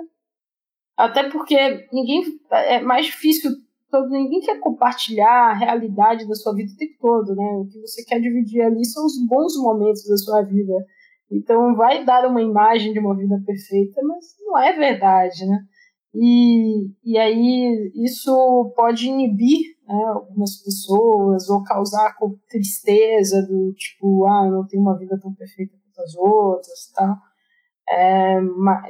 até 0.96 1.28
porque 1.28 1.86
ninguém, 1.92 2.22
é 2.50 2.80
mais 2.80 3.04
difícil, 3.04 3.50
todo, 3.90 4.08
ninguém 4.08 4.40
quer 4.40 4.58
compartilhar 4.60 5.50
a 5.50 5.52
realidade 5.52 6.26
da 6.26 6.34
sua 6.34 6.54
vida 6.54 6.72
o 6.72 6.76
tempo 6.78 6.94
todo, 6.98 7.36
né, 7.36 7.44
o 7.58 7.66
que 7.66 7.78
você 7.82 8.02
quer 8.02 8.18
dividir 8.18 8.62
ali 8.62 8.82
são 8.86 9.04
os 9.04 9.12
bons 9.28 9.54
momentos 9.58 10.08
da 10.08 10.16
sua 10.16 10.40
vida, 10.40 10.72
então 11.30 11.76
vai 11.76 12.02
dar 12.02 12.26
uma 12.26 12.40
imagem 12.40 12.94
de 12.94 12.98
uma 12.98 13.14
vida 13.14 13.38
perfeita, 13.44 14.00
mas 14.04 14.34
não 14.46 14.56
é 14.56 14.72
verdade, 14.72 15.44
né? 15.44 15.58
E, 16.14 16.90
e 17.04 17.18
aí 17.18 17.90
isso 17.94 18.72
pode 18.76 19.08
inibir 19.08 19.60
né, 19.86 20.04
algumas 20.08 20.62
pessoas 20.62 21.48
ou 21.48 21.62
causar 21.62 22.14
tristeza 22.48 23.42
do 23.46 23.72
tipo, 23.74 24.26
ah, 24.26 24.44
eu 24.46 24.52
não 24.52 24.66
tenho 24.66 24.82
uma 24.82 24.98
vida 24.98 25.18
tão 25.18 25.34
perfeita 25.34 25.72
quanto 25.72 26.06
as 26.06 26.14
outras 26.14 26.88
e 26.88 26.92
tal. 26.92 27.16
É, 27.88 28.38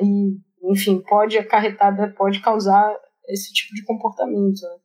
e, 0.02 0.36
enfim, 0.64 1.00
pode 1.00 1.38
acarretar, 1.38 2.14
pode 2.16 2.40
causar 2.40 2.94
esse 3.28 3.52
tipo 3.52 3.74
de 3.74 3.84
comportamento. 3.84 4.60
Né? 4.62 4.76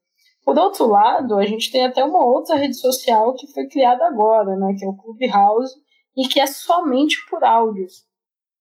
Por 0.44 0.58
outro 0.58 0.88
lado, 0.88 1.36
a 1.38 1.46
gente 1.46 1.72
tem 1.72 1.86
até 1.86 2.04
uma 2.04 2.24
outra 2.24 2.56
rede 2.56 2.78
social 2.80 3.34
que 3.34 3.52
foi 3.52 3.68
criada 3.68 4.06
agora, 4.06 4.56
né, 4.56 4.76
que 4.78 4.86
é 4.86 4.88
o 4.88 4.96
Clubhouse, 4.96 5.74
e 6.16 6.28
que 6.28 6.40
é 6.40 6.48
somente 6.48 7.18
por 7.30 7.44
áudios. 7.44 8.06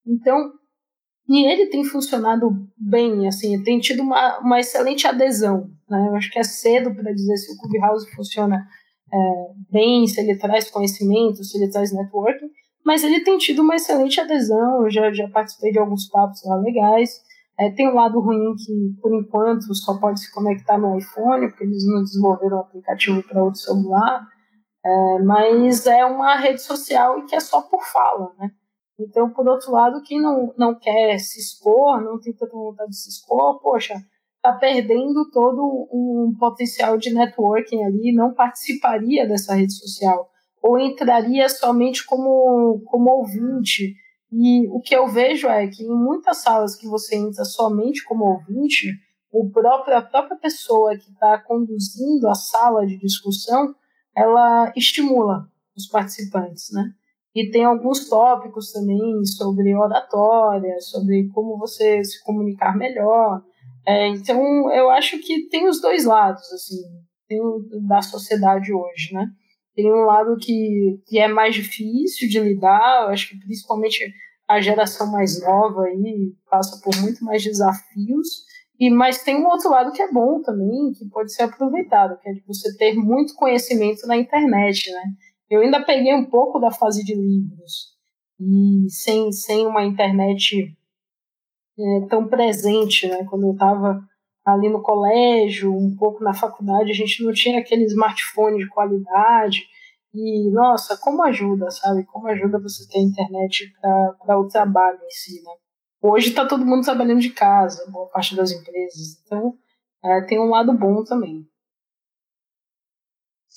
Então, 0.06 0.52
e 1.28 1.44
ele 1.44 1.66
tem 1.66 1.84
funcionado 1.84 2.50
bem, 2.78 3.26
assim, 3.26 3.60
tem 3.62 3.80
tido 3.80 4.02
uma, 4.02 4.38
uma 4.38 4.60
excelente 4.60 5.06
adesão. 5.06 5.68
Né? 5.88 6.06
Eu 6.08 6.14
acho 6.14 6.30
que 6.30 6.38
é 6.38 6.44
cedo 6.44 6.94
para 6.94 7.12
dizer 7.12 7.36
se 7.36 7.52
o 7.52 7.58
Clubhouse 7.58 8.08
funciona 8.14 8.64
é, 9.12 9.18
bem, 9.70 10.06
se 10.06 10.20
ele 10.20 10.38
traz 10.38 10.70
conhecimento, 10.70 11.42
se 11.42 11.58
ele 11.58 11.70
traz 11.70 11.92
networking, 11.92 12.48
mas 12.84 13.02
ele 13.02 13.24
tem 13.24 13.36
tido 13.38 13.62
uma 13.62 13.74
excelente 13.74 14.20
adesão. 14.20 14.84
Eu 14.84 14.90
já, 14.90 15.12
já 15.12 15.28
participei 15.28 15.72
de 15.72 15.78
alguns 15.80 16.08
papos 16.08 16.40
lá 16.44 16.56
legais. 16.56 17.10
É, 17.58 17.70
tem 17.70 17.88
um 17.88 17.94
lado 17.94 18.20
ruim 18.20 18.54
que, 18.54 19.00
por 19.00 19.12
enquanto, 19.12 19.74
só 19.74 19.98
pode 19.98 20.20
se 20.20 20.32
conectar 20.32 20.78
no 20.78 20.96
iPhone, 20.96 21.48
porque 21.48 21.64
eles 21.64 21.84
não 21.86 22.04
desenvolveram 22.04 22.58
o 22.58 22.60
aplicativo 22.60 23.22
para 23.24 23.42
outro 23.42 23.58
celular. 23.58 24.24
É, 24.84 25.18
mas 25.24 25.84
é 25.86 26.04
uma 26.04 26.36
rede 26.36 26.62
social 26.62 27.18
e 27.18 27.24
que 27.24 27.34
é 27.34 27.40
só 27.40 27.62
por 27.62 27.82
fala, 27.82 28.32
né? 28.38 28.50
Então, 28.98 29.30
por 29.30 29.46
outro 29.46 29.72
lado, 29.72 30.02
quem 30.02 30.20
não, 30.20 30.54
não 30.56 30.74
quer 30.74 31.18
se 31.18 31.38
expor, 31.38 32.02
não 32.02 32.18
tem 32.18 32.32
tanta 32.32 32.52
vontade 32.52 32.90
de 32.90 32.96
se 32.96 33.10
expor, 33.10 33.60
poxa, 33.60 33.94
está 34.36 34.52
perdendo 34.52 35.28
todo 35.30 35.88
um 35.92 36.34
potencial 36.38 36.96
de 36.96 37.12
networking 37.12 37.84
ali, 37.84 38.12
não 38.12 38.32
participaria 38.32 39.26
dessa 39.26 39.54
rede 39.54 39.74
social, 39.74 40.30
ou 40.62 40.78
entraria 40.78 41.48
somente 41.48 42.06
como, 42.06 42.80
como 42.86 43.10
ouvinte. 43.10 43.94
E 44.32 44.66
o 44.68 44.80
que 44.80 44.96
eu 44.96 45.06
vejo 45.08 45.48
é 45.48 45.66
que 45.66 45.84
em 45.84 45.94
muitas 45.94 46.38
salas 46.38 46.74
que 46.74 46.86
você 46.86 47.16
entra 47.16 47.44
somente 47.44 48.02
como 48.04 48.24
ouvinte, 48.24 48.92
o 49.30 49.50
próprio, 49.50 49.96
a 49.96 50.02
própria 50.02 50.36
pessoa 50.38 50.96
que 50.96 51.10
está 51.10 51.38
conduzindo 51.38 52.28
a 52.28 52.34
sala 52.34 52.86
de 52.86 52.96
discussão 52.98 53.74
ela 54.16 54.72
estimula 54.74 55.46
os 55.76 55.86
participantes, 55.86 56.72
né? 56.72 56.90
E 57.36 57.50
tem 57.50 57.64
alguns 57.64 58.08
tópicos 58.08 58.72
também 58.72 59.22
sobre 59.26 59.74
oratória, 59.74 60.80
sobre 60.80 61.28
como 61.34 61.58
você 61.58 62.02
se 62.02 62.24
comunicar 62.24 62.74
melhor. 62.74 63.42
É, 63.86 64.08
então, 64.08 64.72
eu 64.72 64.88
acho 64.88 65.18
que 65.18 65.46
tem 65.50 65.68
os 65.68 65.78
dois 65.78 66.06
lados, 66.06 66.50
assim, 66.50 66.80
tem 67.28 67.38
o 67.38 67.60
da 67.86 68.00
sociedade 68.00 68.72
hoje, 68.72 69.12
né? 69.12 69.26
Tem 69.74 69.92
um 69.92 70.06
lado 70.06 70.38
que, 70.38 70.98
que 71.04 71.18
é 71.18 71.28
mais 71.28 71.54
difícil 71.54 72.26
de 72.26 72.40
lidar, 72.40 73.02
eu 73.02 73.08
acho 73.08 73.28
que 73.28 73.38
principalmente 73.38 74.10
a 74.48 74.58
geração 74.58 75.12
mais 75.12 75.38
nova 75.42 75.82
aí 75.82 76.32
passa 76.50 76.80
por 76.82 76.96
muito 77.02 77.22
mais 77.22 77.44
desafios, 77.44 78.46
e, 78.80 78.88
mas 78.88 79.22
tem 79.22 79.36
um 79.36 79.46
outro 79.46 79.70
lado 79.70 79.92
que 79.92 80.00
é 80.00 80.10
bom 80.10 80.40
também, 80.40 80.92
que 80.92 81.06
pode 81.10 81.34
ser 81.34 81.42
aproveitado, 81.42 82.18
que 82.18 82.30
é 82.30 82.32
de 82.32 82.42
você 82.46 82.74
ter 82.78 82.94
muito 82.94 83.34
conhecimento 83.34 84.06
na 84.06 84.16
internet, 84.16 84.90
né? 84.90 85.02
Eu 85.48 85.60
ainda 85.60 85.84
peguei 85.84 86.14
um 86.14 86.24
pouco 86.24 86.58
da 86.58 86.70
fase 86.70 87.04
de 87.04 87.14
livros, 87.14 87.94
e 88.40 88.90
sem, 88.90 89.32
sem 89.32 89.66
uma 89.66 89.84
internet 89.84 90.76
é, 91.78 92.06
tão 92.08 92.26
presente, 92.26 93.06
né? 93.06 93.24
Quando 93.24 93.46
eu 93.46 93.52
estava 93.52 94.00
ali 94.44 94.68
no 94.68 94.82
colégio, 94.82 95.74
um 95.74 95.96
pouco 95.96 96.22
na 96.22 96.34
faculdade, 96.34 96.90
a 96.90 96.94
gente 96.94 97.24
não 97.24 97.32
tinha 97.32 97.58
aquele 97.58 97.84
smartphone 97.84 98.58
de 98.58 98.68
qualidade, 98.68 99.62
e, 100.14 100.50
nossa, 100.50 100.96
como 100.96 101.22
ajuda, 101.24 101.70
sabe? 101.70 102.04
Como 102.04 102.26
ajuda 102.28 102.58
você 102.58 102.88
ter 102.88 103.00
internet 103.00 103.70
para 104.22 104.38
o 104.38 104.48
trabalho 104.48 104.98
em 105.04 105.10
si, 105.10 105.42
né? 105.42 105.52
Hoje 106.00 106.28
está 106.28 106.46
todo 106.46 106.64
mundo 106.64 106.84
trabalhando 106.84 107.20
de 107.20 107.30
casa, 107.30 107.90
boa 107.90 108.08
parte 108.08 108.34
das 108.34 108.50
empresas. 108.50 109.20
Então, 109.24 109.54
é, 110.02 110.22
tem 110.22 110.38
um 110.40 110.48
lado 110.48 110.72
bom 110.72 111.04
também. 111.04 111.46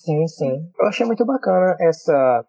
Sim, 0.03 0.27
sim. 0.27 0.71
Eu 0.79 0.87
achei 0.87 1.05
muito 1.05 1.25
bacana 1.25 1.75
essa 1.79 2.45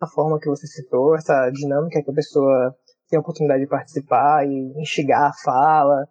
a 0.00 0.06
forma 0.06 0.40
que 0.40 0.48
você 0.48 0.66
citou, 0.66 1.14
essa 1.14 1.50
dinâmica 1.50 2.02
que 2.02 2.10
a 2.10 2.14
pessoa 2.14 2.74
tem 3.08 3.18
a 3.18 3.20
oportunidade 3.20 3.62
de 3.62 3.68
participar 3.68 4.46
e 4.46 4.80
instigar 4.80 5.30
a 5.30 5.32
fala. 5.44 6.06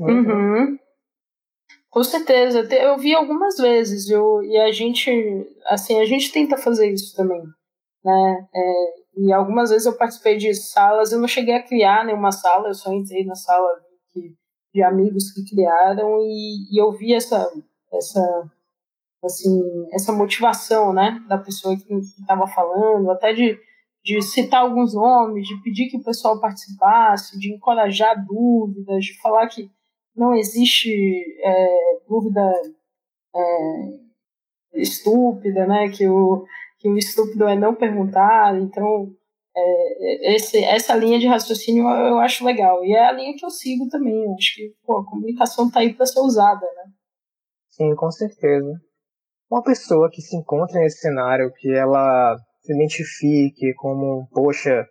Uhum. 0.00 0.78
Com 1.90 2.04
certeza. 2.04 2.60
Eu 2.72 2.96
vi 2.98 3.14
algumas 3.14 3.56
vezes 3.56 4.08
eu, 4.10 4.42
e 4.44 4.56
a 4.56 4.70
gente, 4.70 5.10
assim, 5.66 5.98
a 5.98 6.04
gente 6.04 6.30
tenta 6.30 6.56
fazer 6.56 6.88
isso 6.90 7.16
também. 7.16 7.42
Né? 8.04 8.48
É, 8.54 8.94
e 9.16 9.32
algumas 9.32 9.70
vezes 9.70 9.86
eu 9.86 9.96
participei 9.96 10.36
de 10.36 10.54
salas, 10.54 11.10
eu 11.10 11.18
não 11.18 11.26
cheguei 11.26 11.54
a 11.54 11.62
criar 11.62 12.04
nenhuma 12.04 12.30
sala, 12.30 12.68
eu 12.68 12.74
só 12.74 12.92
entrei 12.92 13.24
na 13.24 13.34
sala 13.34 13.68
de, 14.14 14.34
de 14.72 14.82
amigos 14.82 15.32
que 15.32 15.44
criaram 15.48 16.20
e, 16.20 16.68
e 16.70 16.80
eu 16.80 16.92
vi 16.92 17.14
essa, 17.14 17.50
essa, 17.92 18.50
assim, 19.26 19.60
essa 19.92 20.12
motivação, 20.12 20.92
né, 20.92 21.22
da 21.28 21.38
pessoa 21.38 21.76
que 21.76 21.94
estava 21.94 22.46
falando, 22.46 23.10
até 23.10 23.32
de, 23.32 23.58
de 24.02 24.22
citar 24.22 24.62
alguns 24.62 24.94
nomes, 24.94 25.46
de 25.46 25.60
pedir 25.62 25.88
que 25.88 25.98
o 25.98 26.04
pessoal 26.04 26.40
participasse, 26.40 27.38
de 27.38 27.52
encorajar 27.52 28.24
dúvidas, 28.24 29.04
de 29.04 29.20
falar 29.20 29.46
que 29.48 29.68
não 30.14 30.34
existe 30.34 30.90
é, 31.42 31.98
dúvida 32.08 32.40
é, 33.34 34.80
estúpida, 34.80 35.66
né, 35.66 35.88
que 35.90 36.08
o 36.08 36.46
que 36.78 36.88
o 36.88 36.96
estúpido 36.96 37.44
é 37.46 37.56
não 37.56 37.74
perguntar. 37.74 38.58
Então, 38.60 39.12
é, 39.56 40.34
esse, 40.34 40.62
essa 40.62 40.94
linha 40.94 41.18
de 41.18 41.26
raciocínio 41.26 41.88
eu, 41.88 42.06
eu, 42.06 42.18
acho 42.20 42.44
legal. 42.44 42.84
E 42.84 42.92
é 42.92 43.06
a 43.06 43.12
linha 43.12 43.34
que 43.36 43.44
eu 43.44 43.50
sigo 43.50 43.88
também. 43.88 44.24
Eu 44.24 44.34
acho 44.34 44.54
que 44.54 44.74
pô, 44.84 45.00
a 45.00 45.06
comunicação 45.06 45.66
está 45.66 45.80
aí 45.80 45.94
para 45.94 46.06
ser 46.06 46.20
usada, 46.20 46.66
né? 46.76 46.92
Sim, 47.70 47.94
com 47.94 48.10
certeza. 48.10 48.80
Uma 49.50 49.62
pessoa 49.62 50.10
que 50.10 50.20
se 50.20 50.36
encontra 50.36 50.80
nesse 50.80 51.00
cenário, 51.00 51.52
que 51.56 51.70
ela 51.72 52.36
se 52.62 52.74
identifique 52.74 53.74
como, 53.74 54.28
poxa, 54.32 54.86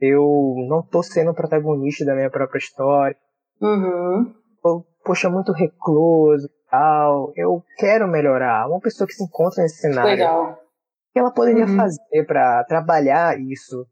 eu 0.00 0.54
não 0.68 0.80
estou 0.80 1.02
sendo 1.02 1.34
protagonista 1.34 2.04
da 2.04 2.14
minha 2.14 2.30
própria 2.30 2.58
história. 2.58 3.16
Uhum. 3.60 4.34
Poxa, 5.04 5.28
muito 5.28 5.52
recluso 5.52 6.46
e 6.46 6.70
tal. 6.70 7.32
Eu 7.36 7.62
quero 7.76 8.08
melhorar. 8.08 8.68
Uma 8.68 8.80
pessoa 8.80 9.06
que 9.06 9.14
se 9.14 9.24
encontra 9.24 9.62
nesse 9.62 9.80
cenário. 9.80 10.10
Legal 10.10 10.62
que 11.12 11.18
ela 11.18 11.30
poderia 11.30 11.66
uhum. 11.66 11.76
fazer 11.76 12.26
para 12.26 12.64
trabalhar 12.64 13.38
isso? 13.38 13.86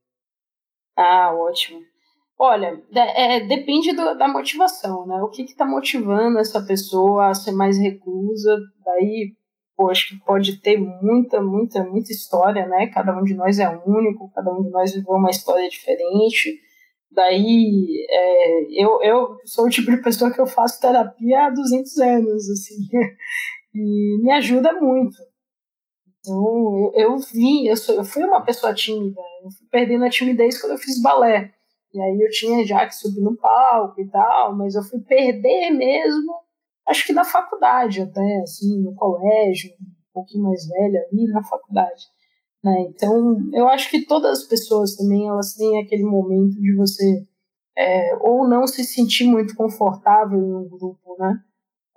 Ah, 0.96 1.32
ótimo. 1.34 1.80
Olha, 2.38 2.82
é, 2.90 3.40
depende 3.40 3.92
do, 3.92 4.16
da 4.16 4.26
motivação, 4.26 5.06
né? 5.06 5.22
O 5.22 5.28
que 5.28 5.42
está 5.42 5.66
motivando 5.66 6.38
essa 6.38 6.64
pessoa 6.64 7.28
a 7.28 7.34
ser 7.34 7.52
mais 7.52 7.76
reclusa? 7.78 8.58
Daí, 8.82 9.34
pô, 9.80 9.88
acho 9.88 10.10
que 10.10 10.24
pode 10.26 10.60
ter 10.60 10.76
muita, 10.76 11.40
muita, 11.40 11.82
muita 11.82 12.12
história, 12.12 12.66
né? 12.66 12.88
Cada 12.88 13.18
um 13.18 13.24
de 13.24 13.32
nós 13.32 13.58
é 13.58 13.66
único, 13.86 14.30
cada 14.34 14.52
um 14.52 14.62
de 14.62 14.68
nós 14.68 14.92
viveu 14.92 15.14
uma 15.14 15.30
história 15.30 15.66
diferente. 15.70 16.60
Daí, 17.10 18.06
é, 18.10 18.84
eu, 18.84 19.02
eu 19.02 19.38
sou 19.46 19.64
o 19.64 19.70
tipo 19.70 19.90
de 19.90 20.02
pessoa 20.02 20.30
que 20.30 20.38
eu 20.38 20.46
faço 20.46 20.78
terapia 20.82 21.46
há 21.46 21.50
200 21.50 21.98
anos, 21.98 22.50
assim, 22.50 22.76
e 23.74 24.22
me 24.22 24.30
ajuda 24.32 24.74
muito. 24.74 25.16
Então, 26.18 26.92
eu, 26.94 27.16
eu 27.16 27.16
eu, 27.66 27.76
sou, 27.76 27.94
eu 27.94 28.04
fui 28.04 28.22
uma 28.22 28.44
pessoa 28.44 28.74
tímida, 28.74 29.18
eu 29.42 29.50
fui 29.50 29.66
perdendo 29.70 30.04
a 30.04 30.10
timidez 30.10 30.60
quando 30.60 30.72
eu 30.72 30.78
fiz 30.78 31.00
balé. 31.00 31.54
E 31.94 32.00
aí 32.00 32.20
eu 32.20 32.28
tinha 32.28 32.66
já 32.66 32.84
que 32.84 32.94
subir 32.94 33.22
no 33.22 33.34
palco 33.34 33.98
e 33.98 34.06
tal, 34.10 34.54
mas 34.54 34.74
eu 34.74 34.82
fui 34.82 35.00
perder 35.00 35.70
mesmo, 35.70 36.34
acho 36.90 37.06
que 37.06 37.12
na 37.12 37.24
faculdade 37.24 38.02
até, 38.02 38.40
assim, 38.42 38.80
no 38.82 38.94
colégio, 38.94 39.70
um 39.80 40.12
pouquinho 40.12 40.44
mais 40.44 40.66
velha 40.66 41.06
ali 41.10 41.26
na 41.28 41.42
faculdade. 41.44 42.04
Né? 42.62 42.86
Então, 42.88 43.38
eu 43.54 43.68
acho 43.68 43.88
que 43.90 44.04
todas 44.04 44.40
as 44.40 44.44
pessoas 44.44 44.96
também, 44.96 45.28
elas 45.28 45.54
têm 45.54 45.80
aquele 45.80 46.04
momento 46.04 46.60
de 46.60 46.74
você 46.76 47.26
é, 47.76 48.14
ou 48.20 48.46
não 48.46 48.66
se 48.66 48.84
sentir 48.84 49.24
muito 49.24 49.54
confortável 49.54 50.38
em 50.38 50.54
um 50.54 50.68
grupo, 50.68 51.16
né? 51.18 51.40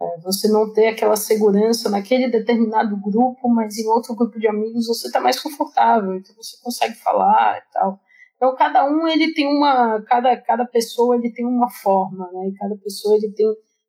É, 0.02 0.20
você 0.22 0.48
não 0.48 0.72
ter 0.72 0.88
aquela 0.88 1.16
segurança 1.16 1.90
naquele 1.90 2.30
determinado 2.30 2.96
grupo, 2.98 3.50
mas 3.50 3.78
em 3.78 3.88
outro 3.88 4.16
grupo 4.16 4.40
de 4.40 4.48
amigos 4.48 4.88
você 4.88 5.08
está 5.08 5.20
mais 5.20 5.40
confortável, 5.40 6.16
então 6.16 6.36
você 6.36 6.58
consegue 6.62 6.96
falar 6.96 7.58
e 7.58 7.74
tal. 7.74 8.00
Então 8.36 8.56
cada 8.56 8.86
um 8.86 9.08
ele 9.08 9.34
tem 9.34 9.48
uma, 9.48 10.02
cada, 10.04 10.36
cada 10.38 10.66
pessoa 10.66 11.16
ele 11.16 11.32
tem 11.32 11.46
uma 11.46 11.70
forma, 11.70 12.30
né? 12.32 12.48
E 12.48 12.54
cada 12.54 12.76
pessoa 12.78 13.16
ele 13.18 13.32
tem 13.32 13.46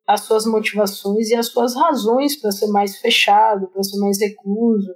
as 0.07 0.21
suas 0.21 0.45
motivações 0.45 1.29
e 1.29 1.35
as 1.35 1.47
suas 1.47 1.75
razões 1.75 2.39
para 2.39 2.51
ser 2.51 2.67
mais 2.67 2.97
fechado, 2.97 3.67
para 3.67 3.83
ser 3.83 3.97
mais 3.99 4.19
recluso. 4.19 4.93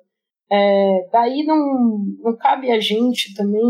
É, 0.52 1.08
daí 1.12 1.44
não, 1.46 2.06
não 2.24 2.36
cabe 2.36 2.72
a 2.72 2.80
gente 2.80 3.34
também, 3.34 3.64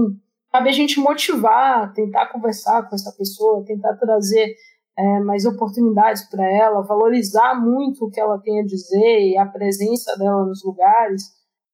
cabe 0.51 0.69
a 0.69 0.73
gente 0.73 0.99
motivar, 0.99 1.93
tentar 1.93 2.27
conversar 2.27 2.87
com 2.87 2.95
essa 2.95 3.11
pessoa, 3.17 3.63
tentar 3.65 3.95
trazer 3.95 4.55
é, 4.97 5.19
mais 5.21 5.45
oportunidades 5.45 6.29
para 6.29 6.45
ela, 6.51 6.81
valorizar 6.81 7.55
muito 7.55 8.05
o 8.05 8.11
que 8.11 8.19
ela 8.19 8.39
tem 8.39 8.59
a 8.59 8.65
dizer 8.65 9.29
e 9.29 9.37
a 9.37 9.45
presença 9.45 10.17
dela 10.17 10.45
nos 10.45 10.63
lugares, 10.63 11.23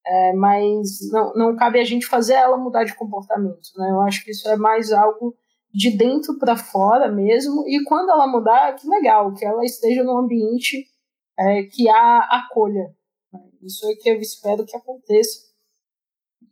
é, 0.05 0.33
mas 0.33 0.99
não, 1.11 1.33
não 1.33 1.55
cabe 1.55 1.79
a 1.79 1.83
gente 1.83 2.05
fazer 2.05 2.33
ela 2.33 2.57
mudar 2.57 2.83
de 2.83 2.95
comportamento. 2.95 3.69
Né? 3.77 3.89
Eu 3.89 4.01
acho 4.01 4.23
que 4.23 4.29
isso 4.29 4.47
é 4.47 4.55
mais 4.55 4.91
algo 4.91 5.35
de 5.75 5.91
dentro 5.91 6.37
para 6.39 6.55
fora 6.55 7.11
mesmo, 7.11 7.67
e 7.67 7.83
quando 7.83 8.09
ela 8.09 8.25
mudar, 8.25 8.73
que 8.75 8.87
legal, 8.87 9.33
que 9.33 9.45
ela 9.45 9.63
esteja 9.65 10.03
num 10.03 10.17
ambiente 10.17 10.85
é, 11.37 11.63
que 11.63 11.89
a 11.89 12.19
acolha. 12.19 12.95
Isso 13.61 13.85
é 13.89 13.95
que 13.95 14.09
eu 14.09 14.15
espero 14.21 14.65
que 14.65 14.77
aconteça. 14.77 15.39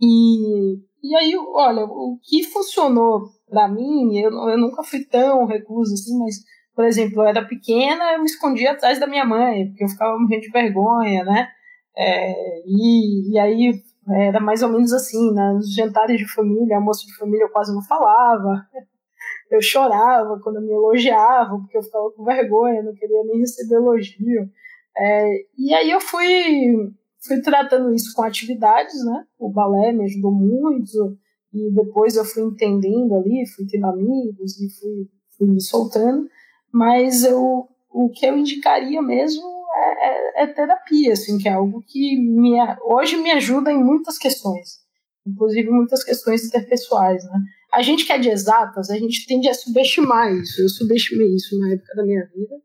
E, 0.02 0.76
e 1.02 1.16
aí, 1.16 1.38
olha, 1.38 1.86
o 1.86 2.20
que 2.22 2.44
funcionou 2.44 3.30
para 3.50 3.70
mim, 3.70 4.18
eu, 4.18 4.32
eu 4.50 4.58
nunca 4.58 4.84
fui 4.84 5.06
tão 5.06 5.46
recluso 5.46 5.94
assim, 5.94 6.18
mas 6.20 6.44
por 6.76 6.86
exemplo, 6.86 7.22
eu 7.22 7.28
era 7.28 7.46
pequena, 7.46 8.14
eu 8.14 8.20
me 8.20 8.26
escondia 8.26 8.72
atrás 8.72 9.00
da 9.00 9.08
minha 9.08 9.24
mãe, 9.24 9.68
porque 9.68 9.84
eu 9.84 9.88
ficava 9.88 10.18
morrendo 10.18 10.42
de 10.42 10.50
vergonha, 10.50 11.24
né? 11.24 11.48
É, 11.96 12.62
e, 12.66 13.32
e 13.32 13.40
aí 13.40 13.72
era 14.10 14.40
mais 14.40 14.64
ou 14.64 14.70
menos 14.70 14.92
assim, 14.92 15.32
né? 15.34 15.54
nos 15.54 15.74
jantares 15.74 16.18
de 16.18 16.28
família, 16.28 16.76
almoço 16.76 17.06
de 17.06 17.16
família 17.16 17.44
eu 17.44 17.52
quase 17.52 17.74
não 17.74 17.82
falava, 17.84 18.68
eu 19.56 19.62
chorava 19.62 20.40
quando 20.42 20.62
me 20.62 20.72
elogiavam, 20.72 21.62
porque 21.62 21.78
eu 21.78 21.84
ficava 21.84 22.12
com 22.12 22.24
vergonha, 22.24 22.84
não 22.84 22.94
queria 22.94 23.24
nem 23.26 23.40
receber 23.40 23.76
elogio. 23.76 24.50
É, 24.98 25.46
e 25.58 25.74
aí 25.74 25.92
eu 25.92 26.00
fui, 26.00 26.92
fui 27.26 27.42
tratando 27.42 27.94
isso 27.94 28.14
com 28.16 28.24
atividades, 28.24 29.04
né? 29.06 29.26
O 29.40 29.50
balé 29.50 29.92
me 29.92 30.06
ajudou 30.06 30.32
muito, 30.32 31.18
e 31.54 31.72
depois 31.72 32.16
eu 32.16 32.26
fui 32.26 32.44
entendendo 32.44 33.16
ali, 33.16 33.46
fui 33.56 33.66
tendo 33.68 33.88
amigos 33.88 34.60
e 34.60 34.70
fui, 34.80 35.08
fui 35.38 35.48
me 35.48 35.62
soltando 35.62 36.28
mas 36.74 37.24
eu, 37.24 37.70
o 37.92 38.10
que 38.10 38.26
eu 38.26 38.36
indicaria 38.36 39.00
mesmo 39.00 39.44
é, 39.76 40.42
é, 40.42 40.44
é 40.44 40.48
terapia, 40.48 41.14
assim, 41.14 41.38
que 41.38 41.48
é 41.48 41.54
algo 41.54 41.84
que 41.86 42.20
me, 42.20 42.58
hoje 42.84 43.16
me 43.18 43.30
ajuda 43.30 43.72
em 43.72 43.78
muitas 43.78 44.18
questões, 44.18 44.80
inclusive 45.26 45.70
muitas 45.70 46.04
questões 46.04 46.44
interpessoais, 46.44 47.24
né? 47.26 47.40
A 47.74 47.82
gente 47.82 48.06
que 48.06 48.14
é 48.14 48.20
de 48.20 48.30
exatas, 48.30 48.92
a 48.92 48.96
gente 48.96 49.26
tende 49.26 49.50
a 49.50 49.54
subestimar 49.54 50.32
isso. 50.32 50.62
Eu 50.62 50.70
subestimei 50.70 51.34
isso 51.34 51.58
na 51.58 51.74
época 51.74 51.96
da 51.96 52.04
minha 52.04 52.24
vida, 52.28 52.62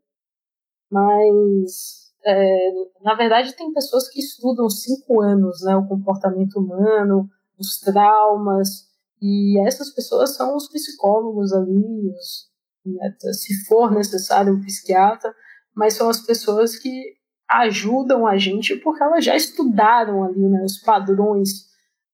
mas 0.91 2.11
é, 2.23 2.71
na 3.01 3.15
verdade 3.15 3.55
tem 3.55 3.73
pessoas 3.73 4.07
que 4.07 4.19
estudam 4.19 4.69
cinco 4.69 5.19
anos, 5.19 5.61
né, 5.63 5.75
o 5.75 5.87
comportamento 5.87 6.59
humano, 6.59 7.27
os 7.57 7.79
traumas, 7.79 8.87
e 9.19 9.59
essas 9.65 9.89
pessoas 9.89 10.35
são 10.35 10.55
os 10.55 10.69
psicólogos 10.69 11.53
ali, 11.53 12.09
os, 12.11 12.49
né, 12.85 13.15
se 13.33 13.65
for 13.65 13.91
necessário 13.91 14.53
um 14.53 14.61
psiquiatra, 14.61 15.33
mas 15.75 15.95
são 15.95 16.07
as 16.07 16.21
pessoas 16.21 16.77
que 16.77 17.17
ajudam 17.49 18.27
a 18.27 18.37
gente 18.37 18.75
porque 18.75 19.01
elas 19.01 19.25
já 19.25 19.35
estudaram 19.35 20.23
ali 20.23 20.47
né, 20.47 20.63
os 20.63 20.77
padrões 20.77 21.67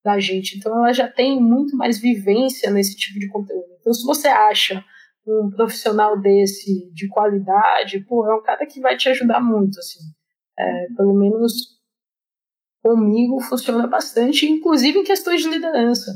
da 0.06 0.20
gente, 0.20 0.56
então 0.56 0.78
elas 0.78 0.96
já 0.96 1.08
têm 1.08 1.42
muito 1.42 1.76
mais 1.76 1.98
vivência 1.98 2.70
nesse 2.70 2.96
tipo 2.96 3.18
de 3.20 3.28
conteúdo. 3.28 3.66
Então, 3.80 3.92
se 3.92 4.06
você 4.06 4.28
acha 4.28 4.86
um 5.28 5.50
profissional 5.50 6.22
desse 6.22 6.88
de 6.94 7.08
qualidade, 7.08 8.02
pô, 8.02 8.24
é 8.28 8.36
um 8.36 8.44
cara 8.44 8.68
que 8.68 8.80
vai 8.80 8.96
te 8.96 9.10
ajudar 9.10 9.40
muito, 9.40 9.80
assim. 9.80 10.00
É, 10.60 10.88
pelo 10.96 11.16
menos 11.16 11.76
comigo 12.84 13.42
funciona 13.42 13.88
bastante, 13.88 14.46
inclusive 14.46 15.00
em 15.00 15.04
questões 15.04 15.42
de 15.42 15.50
liderança, 15.50 16.12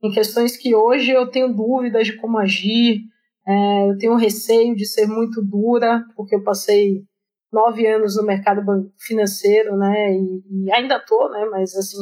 em 0.00 0.12
questões 0.12 0.56
que 0.56 0.72
hoje 0.72 1.10
eu 1.10 1.28
tenho 1.28 1.52
dúvidas 1.52 2.06
de 2.06 2.12
como 2.12 2.38
agir, 2.38 3.00
é, 3.44 3.90
eu 3.90 3.98
tenho 3.98 4.14
receio 4.14 4.76
de 4.76 4.86
ser 4.86 5.08
muito 5.08 5.42
dura, 5.42 6.06
porque 6.14 6.36
eu 6.36 6.44
passei 6.44 7.02
nove 7.52 7.88
anos 7.88 8.16
no 8.16 8.22
mercado 8.22 8.62
financeiro, 9.00 9.76
né? 9.76 10.12
E, 10.14 10.66
e 10.66 10.72
ainda 10.72 11.00
tô, 11.00 11.28
né? 11.28 11.44
Mas 11.50 11.74
assim, 11.74 11.98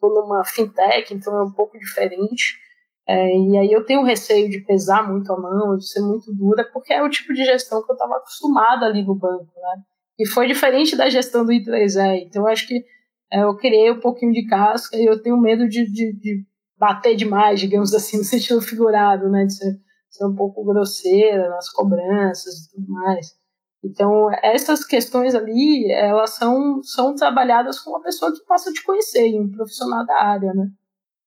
tô 0.00 0.08
numa 0.08 0.44
fintech, 0.44 1.12
então 1.14 1.38
é 1.38 1.44
um 1.44 1.52
pouco 1.52 1.78
diferente. 1.78 2.58
É, 3.06 3.36
e 3.36 3.58
aí 3.58 3.72
eu 3.72 3.84
tenho 3.84 4.04
receio 4.04 4.48
de 4.48 4.60
pesar 4.60 5.08
muito 5.10 5.32
a 5.32 5.38
mão, 5.38 5.76
de 5.76 5.88
ser 5.88 6.00
muito 6.00 6.32
dura, 6.34 6.64
porque 6.72 6.92
é 6.92 7.02
o 7.02 7.10
tipo 7.10 7.32
de 7.32 7.44
gestão 7.44 7.84
que 7.84 7.90
eu 7.90 7.94
estava 7.94 8.16
acostumada 8.16 8.86
ali 8.86 9.02
no 9.02 9.14
banco, 9.14 9.52
né? 9.56 9.82
E 10.18 10.26
foi 10.28 10.46
diferente 10.46 10.96
da 10.96 11.08
gestão 11.08 11.44
do 11.44 11.52
I3E. 11.52 12.26
Então 12.26 12.42
eu 12.42 12.48
acho 12.48 12.68
que 12.68 12.84
é, 13.32 13.42
eu 13.42 13.56
criei 13.56 13.90
um 13.90 14.00
pouquinho 14.00 14.32
de 14.32 14.46
casca 14.46 14.96
e 14.96 15.04
eu 15.04 15.20
tenho 15.22 15.36
medo 15.40 15.68
de, 15.68 15.84
de, 15.90 16.12
de 16.12 16.44
bater 16.78 17.16
demais, 17.16 17.60
digamos 17.60 17.94
assim, 17.94 18.18
no 18.18 18.24
sentido 18.24 18.60
figurado, 18.60 19.28
né? 19.30 19.44
De 19.44 19.54
ser 19.54 19.80
ser 20.10 20.26
um 20.26 20.34
pouco 20.34 20.64
grosseira 20.64 21.48
nas 21.48 21.70
cobranças 21.70 22.54
e 22.54 22.70
tudo 22.72 22.92
mais. 22.92 23.32
Então, 23.82 24.28
essas 24.42 24.84
questões 24.84 25.34
ali, 25.34 25.90
elas 25.90 26.34
são, 26.34 26.82
são 26.82 27.14
trabalhadas 27.14 27.80
com 27.80 27.90
uma 27.90 28.02
pessoa 28.02 28.30
que 28.32 28.44
possa 28.44 28.70
te 28.72 28.84
conhecer, 28.84 29.40
um 29.40 29.50
profissional 29.50 30.04
da 30.04 30.22
área, 30.22 30.52
né? 30.52 30.68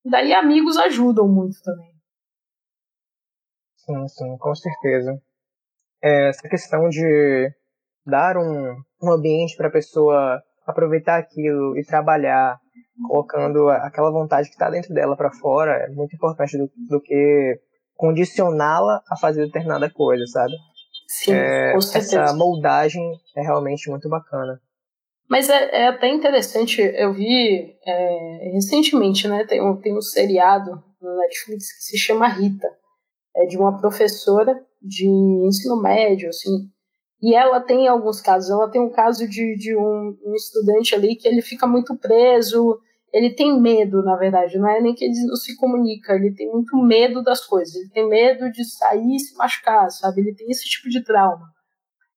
Daí 0.06 0.34
amigos 0.34 0.78
ajudam 0.78 1.28
muito 1.28 1.62
também. 1.64 1.94
Sim, 3.76 4.08
sim, 4.08 4.38
com 4.38 4.56
certeza. 4.56 5.20
É, 6.02 6.30
essa 6.30 6.48
questão 6.48 6.90
de 6.90 7.50
dar 8.06 8.38
um, 8.38 8.76
um 9.02 9.12
ambiente 9.12 9.56
para 9.58 9.68
a 9.68 9.72
pessoa 9.72 10.42
aproveitar 10.66 11.18
aquilo 11.18 11.78
e 11.78 11.86
trabalhar, 11.86 12.60
colocando 13.08 13.70
aquela 13.70 14.12
vontade 14.12 14.48
que 14.48 14.54
está 14.54 14.70
dentro 14.70 14.94
dela 14.94 15.18
para 15.18 15.32
fora, 15.32 15.72
é 15.72 15.90
muito 15.90 16.16
importante 16.16 16.58
do, 16.58 16.70
do 16.90 17.02
que 17.02 17.60
condicioná-la 17.96 19.02
a 19.10 19.18
fazer 19.18 19.46
determinada 19.46 19.90
coisa, 19.90 20.26
sabe? 20.28 20.54
Sim, 21.08 21.34
é, 21.34 21.74
Essa 21.76 22.34
moldagem 22.34 23.04
é 23.36 23.42
realmente 23.42 23.90
muito 23.90 24.10
bacana. 24.10 24.60
Mas 25.30 25.50
é, 25.50 25.84
é 25.84 25.88
até 25.88 26.10
interessante, 26.10 26.82
eu 26.82 27.14
vi 27.14 27.76
é, 27.86 28.52
recentemente, 28.54 29.28
né? 29.28 29.46
Tem 29.46 29.62
um, 29.62 29.76
tem 29.76 29.96
um 29.98 30.02
seriado 30.02 30.84
no 31.02 31.18
Netflix 31.18 31.76
que 31.76 31.84
se 31.84 31.98
chama 31.98 32.28
Rita. 32.28 32.68
É 33.36 33.46
de 33.46 33.58
uma 33.58 33.80
professora 33.80 34.64
de 34.82 35.08
ensino 35.08 35.82
médio, 35.82 36.30
assim. 36.30 36.70
E 37.22 37.34
ela 37.34 37.60
tem 37.62 37.88
alguns 37.88 38.22
casos. 38.22 38.50
Ela 38.50 38.70
tem 38.70 38.82
um 38.82 38.92
caso 38.92 39.28
de, 39.28 39.56
de 39.56 39.76
um, 39.76 40.18
um 40.24 40.36
estudante 40.36 40.94
ali 40.94 41.16
que 41.16 41.28
ele 41.28 41.42
fica 41.42 41.66
muito 41.66 41.96
preso 41.96 42.80
ele 43.14 43.30
tem 43.30 43.62
medo, 43.62 44.02
na 44.02 44.16
verdade, 44.16 44.58
não 44.58 44.68
é 44.68 44.82
nem 44.82 44.96
que 44.96 45.06
ele 45.06 45.26
não 45.28 45.36
se 45.36 45.56
comunica, 45.56 46.14
ele 46.14 46.34
tem 46.34 46.52
muito 46.52 46.76
medo 46.78 47.22
das 47.22 47.46
coisas, 47.46 47.76
ele 47.76 47.90
tem 47.90 48.10
medo 48.10 48.52
de 48.52 48.66
sair 48.66 49.16
e 49.16 49.20
se 49.20 49.38
machucar, 49.38 49.92
sabe? 49.92 50.22
Ele 50.22 50.34
tem 50.34 50.50
esse 50.50 50.68
tipo 50.68 50.90
de 50.90 51.04
trauma. 51.04 51.46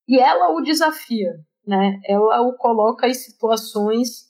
E 0.08 0.18
ela 0.18 0.54
o 0.54 0.62
desafia, 0.62 1.34
né? 1.66 2.00
Ela 2.06 2.40
o 2.40 2.54
coloca 2.54 3.06
em 3.06 3.12
situações 3.12 4.26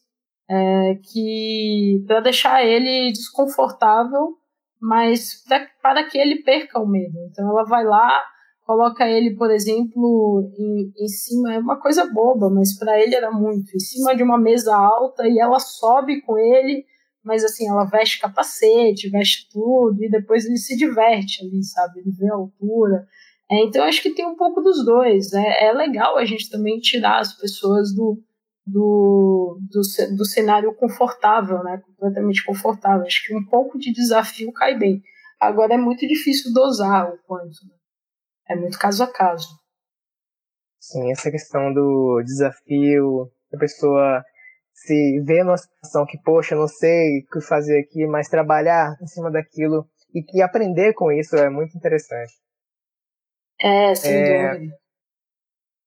é, 0.51 0.97
que 1.05 2.03
para 2.05 2.21
deixar 2.21 2.65
ele 2.65 3.13
desconfortável, 3.13 4.37
mas 4.81 5.45
pra, 5.47 5.67
para 5.81 6.05
que 6.05 6.19
ele 6.19 6.43
perca 6.43 6.81
o 6.81 6.87
medo. 6.87 7.17
Então 7.31 7.49
ela 7.49 7.65
vai 7.65 7.85
lá 7.85 8.25
coloca 8.67 9.09
ele, 9.09 9.37
por 9.37 9.49
exemplo, 9.51 10.53
em, 10.59 10.93
em 10.99 11.09
cima, 11.09 11.55
é 11.55 11.59
uma 11.59 11.81
coisa 11.81 12.05
boba, 12.13 12.51
mas 12.51 12.77
para 12.77 13.01
ele 13.01 13.15
era 13.15 13.31
muito, 13.31 13.75
em 13.77 13.79
cima 13.79 14.15
de 14.15 14.25
uma 14.25 14.37
mesa 14.37 14.75
alta 14.75 15.27
e 15.29 15.39
ela 15.39 15.61
sobe 15.61 16.21
com 16.23 16.37
ele, 16.37 16.85
mas 17.25 17.45
assim, 17.45 17.69
ela 17.69 17.85
veste 17.85 18.21
capacete, 18.21 19.09
veste 19.09 19.49
tudo 19.53 20.03
e 20.03 20.11
depois 20.11 20.45
ele 20.45 20.57
se 20.57 20.77
diverte 20.77 21.45
ali, 21.45 21.63
sabe? 21.63 22.01
Ele 22.01 22.11
vê 22.11 22.29
a 22.29 22.35
altura. 22.35 23.07
É, 23.49 23.63
então 23.63 23.85
acho 23.85 24.03
que 24.03 24.15
tem 24.15 24.27
um 24.27 24.37
pouco 24.37 24.61
dos 24.61 24.85
dois. 24.85 25.31
Né? 25.31 25.45
É 25.61 25.73
legal 25.73 26.19
a 26.19 26.25
gente 26.25 26.51
também 26.51 26.81
tirar 26.81 27.21
as 27.21 27.33
pessoas 27.33 27.95
do, 27.95 28.21
do, 28.67 29.61
do, 29.71 30.17
do 30.17 30.25
cenário 30.25 30.75
confortável, 30.75 31.63
né? 31.63 31.81
completamente 31.87 32.45
confortável. 32.45 33.07
Acho 33.07 33.25
que 33.27 33.35
um 33.35 33.45
pouco 33.45 33.79
de 33.79 33.93
desafio 33.93 34.53
cai 34.53 34.77
bem. 34.77 35.01
Agora 35.41 35.75
é 35.75 35.79
muito 35.79 36.07
difícil 36.07 36.53
dosar 36.53 37.13
o 37.13 37.19
quanto. 37.27 37.65
Né? 37.65 37.77
É 38.49 38.55
muito 38.55 38.79
caso 38.79 39.03
a 39.03 39.13
caso. 39.13 39.49
Sim, 40.79 41.11
essa 41.11 41.31
questão 41.31 41.73
do 41.73 42.23
desafio, 42.25 43.31
a 43.53 43.59
pessoa 43.59 44.25
se 44.73 45.21
vê 45.25 45.43
numa 45.43 45.57
situação 45.57 46.07
que, 46.07 46.19
poxa, 46.23 46.55
não 46.55 46.69
sei 46.69 47.21
o 47.21 47.27
que 47.33 47.41
fazer 47.41 47.81
aqui, 47.81 48.07
mas 48.07 48.29
trabalhar 48.29 48.97
em 49.03 49.07
cima 49.07 49.31
daquilo 49.31 49.89
e 50.15 50.23
que 50.23 50.41
aprender 50.43 50.93
com 50.95 51.11
isso 51.11 51.35
é 51.37 51.51
muito 51.51 51.77
interessante. 51.77 52.35
É, 53.61 53.95
sem 53.95 54.13
é, 54.13 54.55
dúvida. 54.55 54.77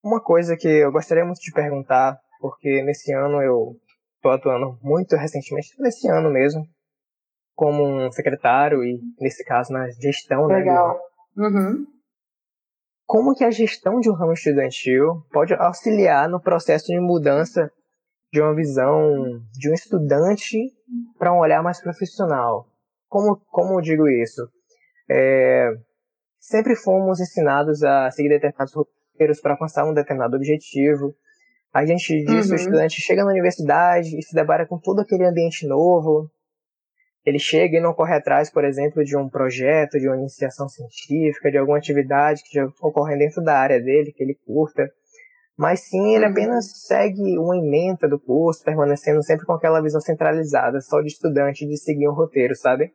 Uma 0.03 0.21
coisa 0.21 0.57
que 0.57 0.67
eu 0.67 0.91
gostaria 0.91 1.23
muito 1.23 1.39
de 1.39 1.51
perguntar, 1.51 2.19
porque 2.39 2.81
nesse 2.83 3.13
ano 3.13 3.41
eu 3.41 3.75
estou 4.15 4.31
atuando 4.31 4.77
muito 4.81 5.15
recentemente, 5.15 5.69
nesse 5.79 6.09
ano 6.09 6.31
mesmo, 6.31 6.67
como 7.55 7.83
um 7.85 8.11
secretário 8.11 8.83
e, 8.83 8.99
nesse 9.19 9.43
caso, 9.45 9.71
na 9.71 9.89
gestão. 9.91 10.47
Né, 10.47 10.55
Legal. 10.57 10.99
Né, 11.35 11.47
uhum. 11.47 11.85
Como 13.09 13.33
que 13.33 13.43
a 13.43 13.49
gestão 13.49 13.99
de 13.99 14.07
um 14.07 14.13
ramo 14.13 14.33
estudantil 14.33 15.25
pode 15.33 15.51
auxiliar 15.55 16.29
no 16.29 16.39
processo 16.39 16.85
de 16.85 16.99
mudança 16.99 17.71
de 18.31 18.39
uma 18.39 18.53
visão 18.53 19.41
de 19.51 19.71
um 19.71 19.73
estudante 19.73 20.59
para 21.17 21.33
um 21.33 21.39
olhar 21.39 21.63
mais 21.63 21.81
profissional? 21.81 22.67
Como, 23.07 23.37
como 23.49 23.79
eu 23.79 23.81
digo 23.81 24.07
isso? 24.07 24.47
É, 25.09 25.71
sempre 26.39 26.75
fomos 26.75 27.19
ensinados 27.19 27.81
a 27.81 28.11
seguir 28.11 28.29
determinados 28.29 28.75
roteiros 28.75 29.41
para 29.41 29.53
alcançar 29.53 29.85
um 29.85 29.93
determinado 29.95 30.35
objetivo. 30.35 31.15
A 31.73 31.87
gente 31.87 32.23
diz 32.25 32.45
uhum. 32.45 32.51
o 32.51 32.55
estudante 32.57 33.01
chega 33.01 33.23
na 33.23 33.31
universidade 33.31 34.19
e 34.19 34.21
se 34.21 34.35
depara 34.35 34.67
com 34.67 34.77
todo 34.77 34.99
aquele 34.99 35.25
ambiente 35.25 35.65
novo. 35.65 36.29
Ele 37.29 37.37
chega 37.37 37.77
e 37.77 37.81
não 37.81 37.93
corre 37.93 38.15
atrás, 38.15 38.49
por 38.49 38.65
exemplo, 38.65 39.03
de 39.03 39.15
um 39.15 39.29
projeto, 39.29 39.99
de 39.99 40.07
uma 40.07 40.17
iniciação 40.17 40.67
científica, 40.67 41.51
de 41.51 41.59
alguma 41.59 41.77
atividade 41.77 42.41
que 42.43 42.55
já 42.55 42.65
ocorre 42.81 43.15
dentro 43.15 43.43
da 43.43 43.55
área 43.55 43.79
dele, 43.79 44.11
que 44.11 44.23
ele 44.23 44.33
curta. 44.47 44.91
Mas 45.55 45.81
sim, 45.81 46.15
ele 46.15 46.25
uhum. 46.25 46.31
apenas 46.31 46.87
segue 46.87 47.37
uma 47.37 47.55
emenda 47.55 48.09
do 48.09 48.19
curso, 48.19 48.63
permanecendo 48.63 49.21
sempre 49.21 49.45
com 49.45 49.53
aquela 49.53 49.79
visão 49.79 50.01
centralizada, 50.01 50.81
só 50.81 51.01
de 51.01 51.09
estudante, 51.09 51.67
de 51.67 51.77
seguir 51.77 52.09
um 52.09 52.13
roteiro, 52.13 52.55
sabe? 52.55 52.91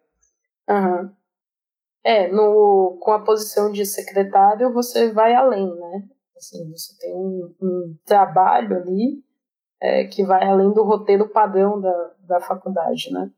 Uhum. 0.68 1.12
É, 2.02 2.26
no, 2.32 2.98
com 3.00 3.12
a 3.12 3.22
posição 3.22 3.70
de 3.70 3.86
secretário, 3.86 4.72
você 4.72 5.12
vai 5.12 5.32
além, 5.32 5.72
né? 5.76 6.08
Assim, 6.36 6.68
você 6.70 6.98
tem 6.98 7.14
um, 7.14 7.54
um 7.62 7.96
trabalho 8.04 8.78
ali 8.78 9.22
é, 9.80 10.06
que 10.06 10.24
vai 10.24 10.44
além 10.44 10.72
do 10.72 10.82
roteiro 10.82 11.28
padrão 11.28 11.80
da, 11.80 12.14
da 12.26 12.40
faculdade, 12.40 13.12
né? 13.12 13.30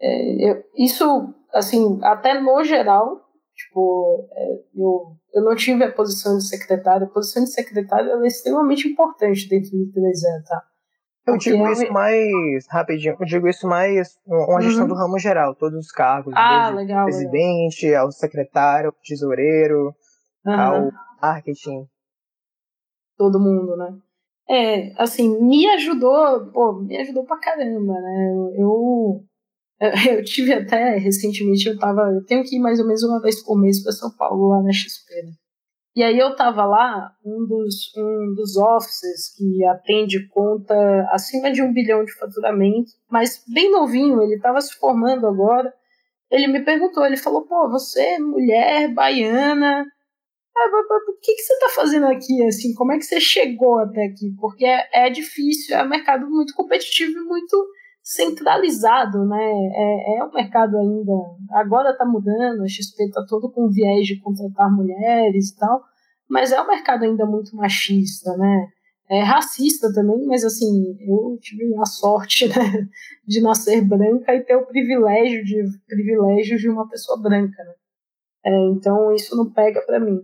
É, 0.00 0.50
eu, 0.50 0.64
isso, 0.76 1.34
assim, 1.52 1.98
até 2.02 2.40
no 2.40 2.64
geral, 2.64 3.20
tipo, 3.54 4.28
é, 4.32 4.52
eu, 4.74 5.16
eu 5.34 5.44
não 5.44 5.54
tive 5.54 5.84
a 5.84 5.92
posição 5.92 6.38
de 6.38 6.48
secretário. 6.48 7.06
A 7.06 7.10
posição 7.10 7.44
de 7.44 7.52
secretário 7.52 8.10
é 8.22 8.26
extremamente 8.26 8.88
importante 8.88 9.48
dentro 9.48 9.70
do 9.70 9.92
3 9.92 10.20
tá? 10.48 10.62
Eu 11.26 11.36
digo 11.36 11.66
isso 11.68 11.92
mais 11.92 12.66
rapidinho, 12.68 13.16
eu 13.20 13.26
digo 13.26 13.46
isso 13.46 13.66
mais 13.68 14.18
uma 14.26 14.60
gestão 14.60 14.82
uhum. 14.82 14.88
do 14.88 14.94
ramo 14.94 15.18
geral, 15.18 15.54
todos 15.54 15.78
os 15.78 15.92
cargos, 15.92 16.32
ah, 16.34 16.70
legal, 16.70 17.04
presidente, 17.04 17.86
legal. 17.86 18.06
ao 18.06 18.12
secretário, 18.12 18.88
ao 18.88 18.96
tesoureiro, 19.04 19.94
uhum. 20.44 20.60
ao 20.60 20.90
marketing. 21.20 21.86
Todo 23.16 23.38
mundo, 23.38 23.76
né? 23.76 23.98
É, 24.48 24.92
assim, 25.00 25.40
me 25.42 25.68
ajudou, 25.70 26.50
pô, 26.52 26.72
me 26.72 26.96
ajudou 26.98 27.24
pra 27.24 27.38
caramba, 27.38 27.92
né? 27.92 28.32
Eu, 28.56 29.22
eu, 30.10 30.22
tive 30.22 30.52
até, 30.52 30.96
recentemente, 30.96 31.66
eu 31.68 31.78
tava, 31.78 32.02
eu 32.12 32.24
tenho 32.24 32.44
que 32.44 32.56
ir 32.56 32.60
mais 32.60 32.78
ou 32.78 32.86
menos 32.86 33.02
uma 33.02 33.20
vez 33.20 33.42
por 33.42 33.58
mês 33.58 33.82
pra 33.82 33.92
São 33.92 34.10
Paulo, 34.14 34.48
lá 34.48 34.62
na 34.62 34.72
XP, 34.72 35.22
né? 35.24 35.32
E 35.96 36.04
aí 36.04 36.18
eu 36.18 36.36
tava 36.36 36.64
lá, 36.64 37.12
um 37.24 37.44
dos, 37.46 37.92
um 37.96 38.34
dos 38.34 38.56
offices 38.56 39.34
que 39.36 39.64
atende 39.64 40.28
conta 40.28 40.74
acima 41.10 41.50
de 41.50 41.62
um 41.62 41.72
bilhão 41.72 42.04
de 42.04 42.14
faturamento, 42.14 42.92
mas 43.10 43.42
bem 43.48 43.72
novinho, 43.72 44.22
ele 44.22 44.36
estava 44.36 44.60
se 44.60 44.74
formando 44.74 45.26
agora. 45.26 45.72
Ele 46.30 46.46
me 46.46 46.64
perguntou, 46.64 47.04
ele 47.04 47.16
falou, 47.16 47.42
pô, 47.42 47.68
você 47.68 48.00
é 48.00 48.18
mulher, 48.20 48.94
baiana, 48.94 49.84
o 50.56 51.18
que, 51.20 51.34
que 51.34 51.42
você 51.42 51.52
está 51.54 51.68
fazendo 51.70 52.06
aqui, 52.06 52.46
assim, 52.46 52.74
como 52.74 52.92
é 52.92 52.98
que 52.98 53.04
você 53.04 53.20
chegou 53.20 53.78
até 53.78 54.04
aqui? 54.04 54.32
Porque 54.38 54.64
é, 54.64 55.06
é 55.06 55.10
difícil, 55.10 55.76
é 55.76 55.82
um 55.82 55.88
mercado 55.88 56.28
muito 56.30 56.54
competitivo 56.54 57.18
e 57.18 57.24
muito 57.24 57.66
centralizado, 58.10 59.24
né? 59.24 59.38
É, 59.38 60.18
é 60.18 60.24
um 60.24 60.32
mercado 60.32 60.76
ainda. 60.76 61.12
Agora 61.52 61.90
está 61.90 62.04
mudando, 62.04 62.62
a 62.62 62.66
XP 62.66 63.04
está 63.04 63.24
todo 63.24 63.48
com 63.52 63.68
viés 63.68 64.04
de 64.04 64.18
contratar 64.18 64.68
mulheres 64.68 65.50
e 65.50 65.56
tal, 65.56 65.80
mas 66.28 66.50
é 66.50 66.60
um 66.60 66.66
mercado 66.66 67.04
ainda 67.04 67.24
muito 67.24 67.54
machista, 67.54 68.36
né? 68.36 68.66
É 69.08 69.22
racista 69.22 69.92
também, 69.92 70.26
mas 70.26 70.44
assim, 70.44 70.96
eu 71.00 71.38
tive 71.40 71.72
a 71.78 71.84
sorte 71.84 72.48
né, 72.50 72.88
de 73.26 73.40
nascer 73.40 73.80
branca 73.84 74.34
e 74.34 74.40
ter 74.42 74.56
o 74.56 74.66
privilégio 74.66 75.44
de 75.44 75.62
privilégio 75.86 76.58
de 76.58 76.68
uma 76.68 76.88
pessoa 76.88 77.20
branca, 77.20 77.62
né? 77.62 77.74
É, 78.44 78.64
então 78.70 79.14
isso 79.14 79.36
não 79.36 79.52
pega 79.52 79.82
para 79.82 80.00
mim. 80.00 80.20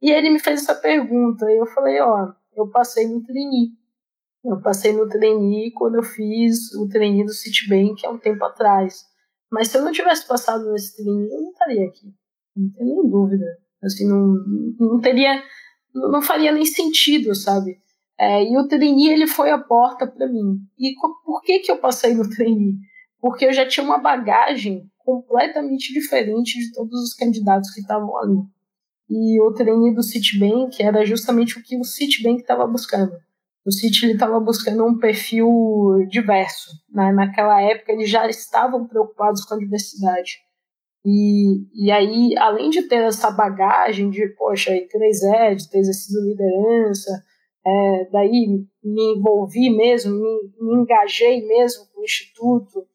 E 0.00 0.10
ele 0.10 0.30
me 0.30 0.38
fez 0.38 0.62
essa 0.62 0.74
pergunta 0.74 1.50
e 1.50 1.58
eu 1.58 1.66
falei, 1.66 2.00
ó, 2.00 2.32
eu 2.54 2.70
passei 2.70 3.06
no 3.06 3.22
trainee 3.22 3.72
eu 4.50 4.60
passei 4.60 4.92
no 4.92 5.08
trainee 5.08 5.72
quando 5.72 5.96
eu 5.96 6.02
fiz 6.02 6.72
o 6.74 6.88
trainee 6.88 7.24
do 7.24 7.32
Citibank 7.32 8.04
há 8.06 8.10
um 8.10 8.18
tempo 8.18 8.44
atrás. 8.44 9.04
Mas 9.50 9.68
se 9.68 9.78
eu 9.78 9.84
não 9.84 9.92
tivesse 9.92 10.26
passado 10.26 10.70
nesse 10.72 10.96
trainee, 10.96 11.32
eu 11.32 11.40
não 11.40 11.50
estaria 11.50 11.86
aqui. 11.86 12.12
Não 12.56 12.70
tenho 12.70 13.02
nem 13.02 13.10
dúvida. 13.10 13.44
Assim, 13.82 14.08
não, 14.08 14.34
não 14.78 15.00
teria, 15.00 15.42
não 15.94 16.22
faria 16.22 16.52
nem 16.52 16.64
sentido, 16.64 17.34
sabe? 17.34 17.78
É, 18.18 18.42
e 18.42 18.56
o 18.56 18.66
trainee, 18.66 19.12
ele 19.12 19.26
foi 19.26 19.50
a 19.50 19.58
porta 19.58 20.06
para 20.06 20.26
mim. 20.26 20.58
E 20.78 20.94
por 21.24 21.42
que 21.42 21.58
que 21.60 21.70
eu 21.70 21.78
passei 21.78 22.14
no 22.14 22.28
trainee? 22.28 22.76
Porque 23.20 23.44
eu 23.44 23.52
já 23.52 23.66
tinha 23.66 23.84
uma 23.84 23.98
bagagem 23.98 24.90
completamente 24.98 25.92
diferente 25.92 26.58
de 26.58 26.72
todos 26.72 27.00
os 27.02 27.14
candidatos 27.14 27.70
que 27.72 27.80
estavam 27.80 28.16
ali. 28.16 28.38
E 29.08 29.40
o 29.40 29.52
trainee 29.52 29.94
do 29.94 30.02
Citibank 30.02 30.82
era 30.82 31.04
justamente 31.04 31.58
o 31.58 31.62
que 31.62 31.78
o 31.78 31.84
Citibank 31.84 32.40
estava 32.40 32.66
buscando 32.66 33.12
o 33.66 33.72
City 33.72 34.12
estava 34.12 34.38
buscando 34.38 34.86
um 34.86 34.96
perfil 34.96 35.48
diverso. 36.08 36.70
Né? 36.88 37.10
Naquela 37.12 37.60
época, 37.60 37.92
eles 37.92 38.08
já 38.08 38.28
estavam 38.28 38.86
preocupados 38.86 39.44
com 39.44 39.54
a 39.54 39.58
diversidade. 39.58 40.38
E, 41.04 41.66
e 41.74 41.90
aí, 41.90 42.36
além 42.38 42.70
de 42.70 42.82
ter 42.82 43.02
essa 43.02 43.30
bagagem 43.30 44.08
de, 44.08 44.28
poxa, 44.36 44.70
I3E, 44.72 45.56
de 45.56 45.70
ter 45.70 45.78
exercido 45.78 46.20
liderança, 46.20 47.10
é, 47.66 48.08
daí 48.12 48.64
me 48.84 49.16
envolvi 49.16 49.70
mesmo, 49.70 50.12
me, 50.12 50.50
me, 50.60 50.82
engajei 50.82 51.44
mesmo 51.44 51.86
com 51.92 52.00
o 52.00 52.04
Instituto, 52.04 52.86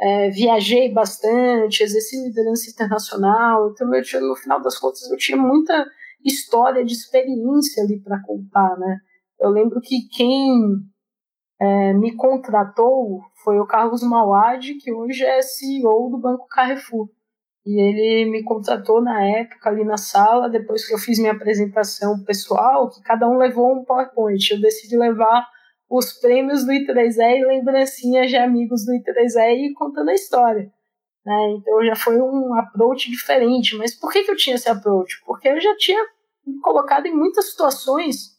é, 0.00 0.30
viajei 0.30 0.92
bastante, 0.92 1.82
exerci 1.82 2.20
liderança 2.20 2.68
internacional, 2.68 3.70
então 3.70 3.94
eu 3.94 4.02
tinha, 4.02 4.20
no 4.20 4.34
final 4.34 4.60
das 4.60 4.76
contas 4.76 5.08
eu 5.10 5.16
tinha 5.16 5.38
muita 5.38 5.86
história 6.24 6.84
de 6.84 6.92
experiência 6.92 7.84
ali 7.84 8.00
para 8.00 8.20
contar, 8.22 8.76
né? 8.78 9.00
Eu 9.38 9.50
lembro 9.50 9.80
que 9.80 10.08
quem 10.08 10.50
é, 11.60 11.92
me 11.92 12.14
contratou 12.16 13.20
foi 13.42 13.58
o 13.58 13.66
Carlos 13.66 14.02
Mauad, 14.02 14.74
que 14.74 14.92
hoje 14.92 15.24
é 15.24 15.40
CEO 15.42 16.10
do 16.10 16.18
Banco 16.18 16.46
Carrefour. 16.48 17.08
E 17.66 17.80
ele 17.80 18.30
me 18.30 18.44
contratou 18.44 19.02
na 19.02 19.24
época 19.24 19.68
ali 19.68 19.84
na 19.84 19.96
sala, 19.96 20.48
depois 20.48 20.86
que 20.86 20.94
eu 20.94 20.98
fiz 20.98 21.18
minha 21.18 21.32
apresentação 21.32 22.22
pessoal, 22.22 22.88
que 22.88 23.02
cada 23.02 23.28
um 23.28 23.38
levou 23.38 23.72
um 23.72 23.84
PowerPoint. 23.84 24.50
Eu 24.50 24.60
decidi 24.60 24.96
levar 24.96 25.46
os 25.90 26.12
prêmios 26.12 26.64
do 26.64 26.72
I3E 26.72 27.38
e 27.38 27.44
lembrancinhas 27.44 28.30
de 28.30 28.36
amigos 28.36 28.84
do 28.84 28.92
I3E 28.92 29.70
e 29.70 29.74
contando 29.74 30.10
a 30.10 30.14
história. 30.14 30.70
Né? 31.24 31.56
Então 31.58 31.84
já 31.84 31.96
foi 31.96 32.20
um 32.20 32.54
approach 32.54 33.10
diferente. 33.10 33.76
Mas 33.76 33.98
por 33.98 34.12
que, 34.12 34.22
que 34.22 34.30
eu 34.30 34.36
tinha 34.36 34.54
esse 34.54 34.68
approach? 34.68 35.20
Porque 35.24 35.48
eu 35.48 35.60
já 35.60 35.76
tinha 35.76 36.00
me 36.46 36.60
colocado 36.60 37.06
em 37.06 37.14
muitas 37.14 37.50
situações 37.50 38.35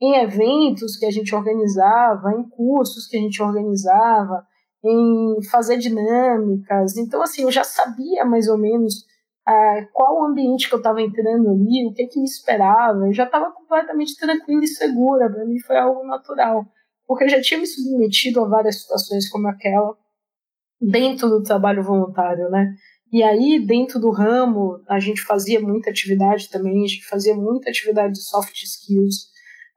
em 0.00 0.14
eventos 0.16 0.96
que 0.96 1.04
a 1.04 1.10
gente 1.10 1.34
organizava, 1.34 2.32
em 2.32 2.48
cursos 2.48 3.06
que 3.06 3.16
a 3.16 3.20
gente 3.20 3.42
organizava, 3.42 4.46
em 4.84 5.42
fazer 5.50 5.76
dinâmicas. 5.76 6.96
Então, 6.96 7.22
assim, 7.22 7.42
eu 7.42 7.50
já 7.50 7.64
sabia 7.64 8.24
mais 8.24 8.48
ou 8.48 8.56
menos 8.56 9.04
ah, 9.46 9.86
qual 9.92 10.20
o 10.20 10.24
ambiente 10.24 10.68
que 10.68 10.74
eu 10.74 10.78
estava 10.78 11.02
entrando 11.02 11.50
ali, 11.50 11.86
o 11.86 11.92
que, 11.92 12.06
que 12.06 12.18
me 12.18 12.24
esperava. 12.24 13.06
Eu 13.06 13.12
já 13.12 13.24
estava 13.24 13.50
completamente 13.52 14.16
tranquila 14.16 14.64
e 14.64 14.68
segura. 14.68 15.30
Para 15.30 15.44
mim 15.44 15.58
foi 15.58 15.76
algo 15.76 16.06
natural, 16.06 16.64
porque 17.06 17.24
eu 17.24 17.28
já 17.28 17.40
tinha 17.40 17.60
me 17.60 17.66
submetido 17.66 18.40
a 18.42 18.48
várias 18.48 18.80
situações 18.80 19.28
como 19.28 19.48
aquela 19.48 19.96
dentro 20.80 21.28
do 21.28 21.42
trabalho 21.42 21.82
voluntário, 21.82 22.48
né? 22.48 22.74
E 23.12 23.22
aí, 23.22 23.58
dentro 23.58 23.98
do 23.98 24.10
ramo, 24.10 24.80
a 24.88 25.00
gente 25.00 25.20
fazia 25.22 25.60
muita 25.60 25.90
atividade 25.90 26.48
também, 26.48 26.84
a 26.84 26.86
gente 26.86 27.04
fazia 27.06 27.34
muita 27.34 27.68
atividade 27.68 28.14
de 28.14 28.22
soft 28.22 28.62
skills, 28.62 29.29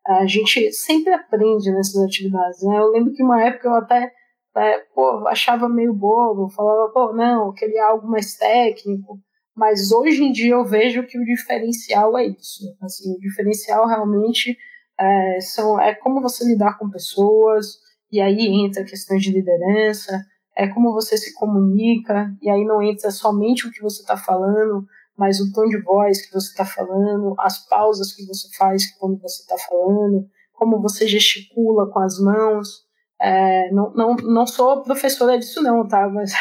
a 0.06 0.26
gente 0.26 0.72
sempre 0.74 1.14
aprende 1.14 1.72
nessas 1.72 2.04
atividades, 2.04 2.62
né? 2.64 2.78
Eu 2.78 2.92
lembro 2.92 3.14
que 3.14 3.24
uma 3.24 3.42
época 3.42 3.68
eu 3.68 3.76
até 3.76 4.12
é, 4.56 4.80
pô, 4.94 5.28
achava 5.28 5.68
meio 5.68 5.94
bobo, 5.94 6.50
falava, 6.50 6.92
pô, 6.92 7.14
não, 7.14 7.54
queria 7.54 7.86
algo 7.86 8.08
mais 8.08 8.36
técnico, 8.36 9.20
mas 9.56 9.92
hoje 9.92 10.24
em 10.24 10.32
dia 10.32 10.54
eu 10.54 10.66
vejo 10.66 11.06
que 11.06 11.18
o 11.18 11.26
diferencial 11.26 12.18
é 12.18 12.28
isso, 12.28 12.64
assim, 12.82 13.14
o 13.16 13.20
diferencial 13.20 13.88
realmente 13.88 14.58
é, 15.00 15.40
são, 15.42 15.80
é 15.80 15.96
como 15.96 16.22
você 16.22 16.46
lidar 16.46 16.78
com 16.78 16.90
pessoas, 16.90 17.78
e 18.12 18.22
aí 18.22 18.48
entra 18.64 18.84
questões 18.84 19.24
de 19.24 19.32
liderança, 19.32 20.24
é 20.56 20.68
como 20.68 20.94
você 20.94 21.18
se 21.18 21.34
comunica, 21.34 22.32
e 22.42 22.50
aí 22.50 22.64
não 22.64 22.82
entra 22.82 23.10
somente 23.10 23.68
o 23.68 23.72
que 23.72 23.82
você 23.82 24.02
está 24.02 24.16
falando, 24.16 24.86
mas 25.18 25.40
o 25.40 25.52
tom 25.52 25.68
de 25.68 25.80
voz 25.82 26.26
que 26.26 26.34
você 26.34 26.50
está 26.50 26.66
falando, 26.66 27.36
as 27.40 27.68
pausas 27.68 28.14
que 28.14 28.26
você 28.26 28.48
faz 28.58 28.92
quando 28.98 29.20
você 29.22 29.42
está 29.42 29.58
falando, 29.58 30.28
como 30.54 30.82
você 30.82 31.08
gesticula 31.08 31.90
com 31.92 32.00
as 32.00 32.20
mãos. 32.20 32.84
É, 33.22 33.72
não, 33.72 33.94
não, 33.94 34.16
não 34.16 34.48
sou 34.48 34.82
professora 34.82 35.38
disso 35.38 35.62
não, 35.62 35.88
tá? 35.88 36.10
Mas 36.14 36.34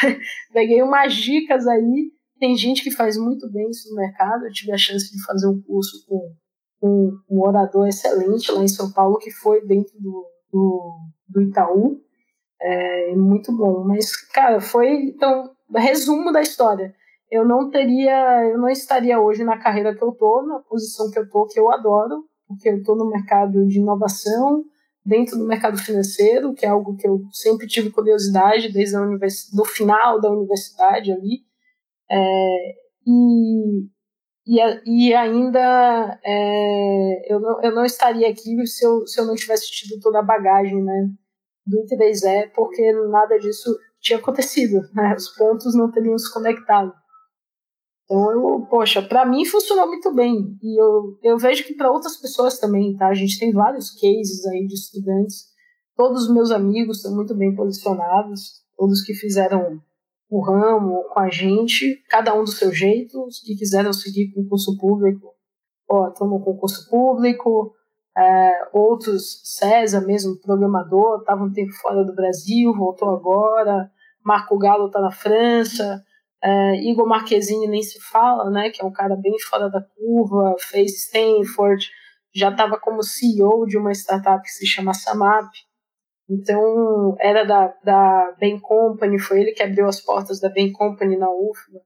peguei 0.51 0.81
umas 0.81 1.13
dicas 1.13 1.67
aí. 1.67 2.11
Tem 2.39 2.57
gente 2.57 2.83
que 2.83 2.91
faz 2.91 3.15
muito 3.15 3.49
bem 3.51 3.69
isso 3.69 3.89
no 3.89 3.95
mercado. 3.95 4.45
Eu 4.45 4.51
tive 4.51 4.71
a 4.71 4.77
chance 4.77 5.11
de 5.11 5.23
fazer 5.23 5.47
um 5.47 5.61
curso 5.61 6.05
com, 6.07 7.15
um 7.29 7.41
orador 7.41 7.87
excelente 7.87 8.51
lá 8.51 8.61
em 8.61 8.67
São 8.67 8.91
Paulo, 8.91 9.17
que 9.17 9.31
foi 9.31 9.65
dentro 9.65 9.93
do, 10.01 10.27
do, 10.51 10.99
do 11.29 11.41
Itaú. 11.41 12.01
É, 12.59 13.15
muito 13.15 13.55
bom. 13.55 13.85
Mas, 13.85 14.15
cara, 14.15 14.59
foi, 14.59 14.93
então, 15.05 15.51
resumo 15.73 16.31
da 16.33 16.41
história 16.41 16.93
eu 17.33 17.43
não 17.43 17.71
teria, 17.71 18.45
eu 18.45 18.59
não 18.59 18.69
estaria 18.69 19.19
hoje 19.19 19.43
na 19.43 19.57
carreira 19.57 19.95
que 19.95 20.03
eu 20.03 20.11
tô, 20.11 20.43
na 20.43 20.59
posição 20.59 21.09
que 21.09 21.17
eu 21.17 21.27
tô, 21.27 21.47
que 21.47 21.59
eu 21.59 21.71
adoro, 21.71 22.23
porque 22.47 22.69
eu 22.69 22.83
tô 22.83 22.95
no 22.95 23.09
mercado 23.09 23.65
de 23.65 23.79
inovação, 23.79 24.63
dentro 25.03 25.37
do 25.37 25.47
mercado 25.47 25.77
financeiro, 25.79 26.53
que 26.53 26.63
é 26.63 26.69
algo 26.69 26.95
que 26.95 27.07
eu 27.07 27.21
sempre 27.31 27.65
tive 27.67 27.89
curiosidade 27.89 28.71
desde 28.71 28.95
a 28.95 29.01
univers... 29.01 29.49
do 29.51 29.65
final 29.65 30.21
da 30.21 30.29
universidade 30.29 31.11
ali, 31.11 31.41
é, 32.09 32.75
e, 33.07 33.87
e, 34.45 35.07
e 35.09 35.13
ainda 35.15 36.19
é, 36.23 37.33
eu, 37.33 37.39
não, 37.39 37.63
eu 37.63 37.73
não 37.73 37.83
estaria 37.83 38.29
aqui 38.29 38.65
se 38.67 38.85
eu, 38.85 39.07
se 39.07 39.19
eu 39.19 39.25
não 39.25 39.33
tivesse 39.33 39.71
tido 39.71 39.99
toda 39.99 40.19
a 40.19 40.23
bagagem 40.23 40.83
né, 40.83 41.09
do 41.65 41.77
I3E, 41.83 42.51
porque 42.53 42.93
nada 43.09 43.39
disso 43.39 43.75
tinha 43.99 44.19
acontecido, 44.19 44.81
né, 44.93 45.15
os 45.15 45.29
pontos 45.29 45.73
não 45.73 45.89
teriam 45.89 46.17
se 46.17 46.31
conectado. 46.31 46.93
Então, 48.05 48.31
eu, 48.31 48.67
poxa, 48.69 49.01
para 49.01 49.25
mim 49.25 49.45
funcionou 49.45 49.87
muito 49.87 50.13
bem. 50.13 50.57
E 50.61 50.81
eu, 50.81 51.17
eu 51.23 51.37
vejo 51.37 51.63
que 51.65 51.73
para 51.73 51.91
outras 51.91 52.17
pessoas 52.17 52.59
também, 52.59 52.95
tá? 52.95 53.07
A 53.07 53.13
gente 53.13 53.39
tem 53.39 53.51
vários 53.51 53.91
cases 53.91 54.45
aí 54.45 54.65
de 54.67 54.73
estudantes. 54.73 55.45
Todos 55.95 56.23
os 56.23 56.33
meus 56.33 56.51
amigos 56.51 56.97
estão 56.97 57.15
muito 57.15 57.35
bem 57.35 57.55
posicionados, 57.55 58.63
todos 58.75 59.01
que 59.03 59.13
fizeram 59.13 59.81
o 60.29 60.41
ramo 60.41 61.03
com 61.13 61.19
a 61.19 61.29
gente, 61.29 62.03
cada 62.09 62.33
um 62.33 62.43
do 62.43 62.49
seu 62.49 62.71
jeito, 62.71 63.23
os 63.23 63.39
que 63.39 63.55
quiseram 63.55 63.93
seguir 63.93 64.33
concurso 64.33 64.75
público, 64.79 65.31
ó, 65.87 66.07
estão 66.07 66.27
no 66.27 66.39
concurso 66.39 66.89
público, 66.89 67.71
é, 68.17 68.69
outros, 68.73 69.41
César 69.43 70.01
mesmo, 70.01 70.39
programador, 70.39 71.19
estava 71.19 71.43
um 71.43 71.51
tempo 71.51 71.71
fora 71.73 72.03
do 72.03 72.15
Brasil, 72.15 72.73
voltou 72.73 73.09
agora, 73.09 73.91
Marco 74.23 74.57
Galo 74.57 74.87
está 74.87 74.99
na 74.99 75.11
França, 75.11 76.03
Uh, 76.43 76.75
Igor 76.75 77.07
Marquezine 77.07 77.67
nem 77.67 77.81
se 77.81 77.99
fala, 78.01 78.49
né, 78.49 78.69
que 78.69 78.81
é 78.81 78.85
um 78.85 78.91
cara 78.91 79.15
bem 79.15 79.39
fora 79.49 79.69
da 79.69 79.81
curva, 79.81 80.55
fez 80.59 81.05
Stanford, 81.05 81.89
já 82.35 82.49
estava 82.49 82.77
como 82.77 83.01
CEO 83.01 83.65
de 83.65 83.77
uma 83.77 83.91
startup 83.93 84.43
que 84.43 84.49
se 84.49 84.65
chama 84.65 84.93
Samap. 84.93 85.49
Então, 86.29 87.15
era 87.19 87.45
da, 87.45 87.67
da 87.83 88.35
Bain 88.39 88.59
Company, 88.59 89.19
foi 89.19 89.41
ele 89.41 89.51
que 89.53 89.63
abriu 89.63 89.87
as 89.87 90.01
portas 90.01 90.39
da 90.39 90.49
Bain 90.49 90.71
Company 90.71 91.15
na 91.15 91.29
UFBA. 91.29 91.79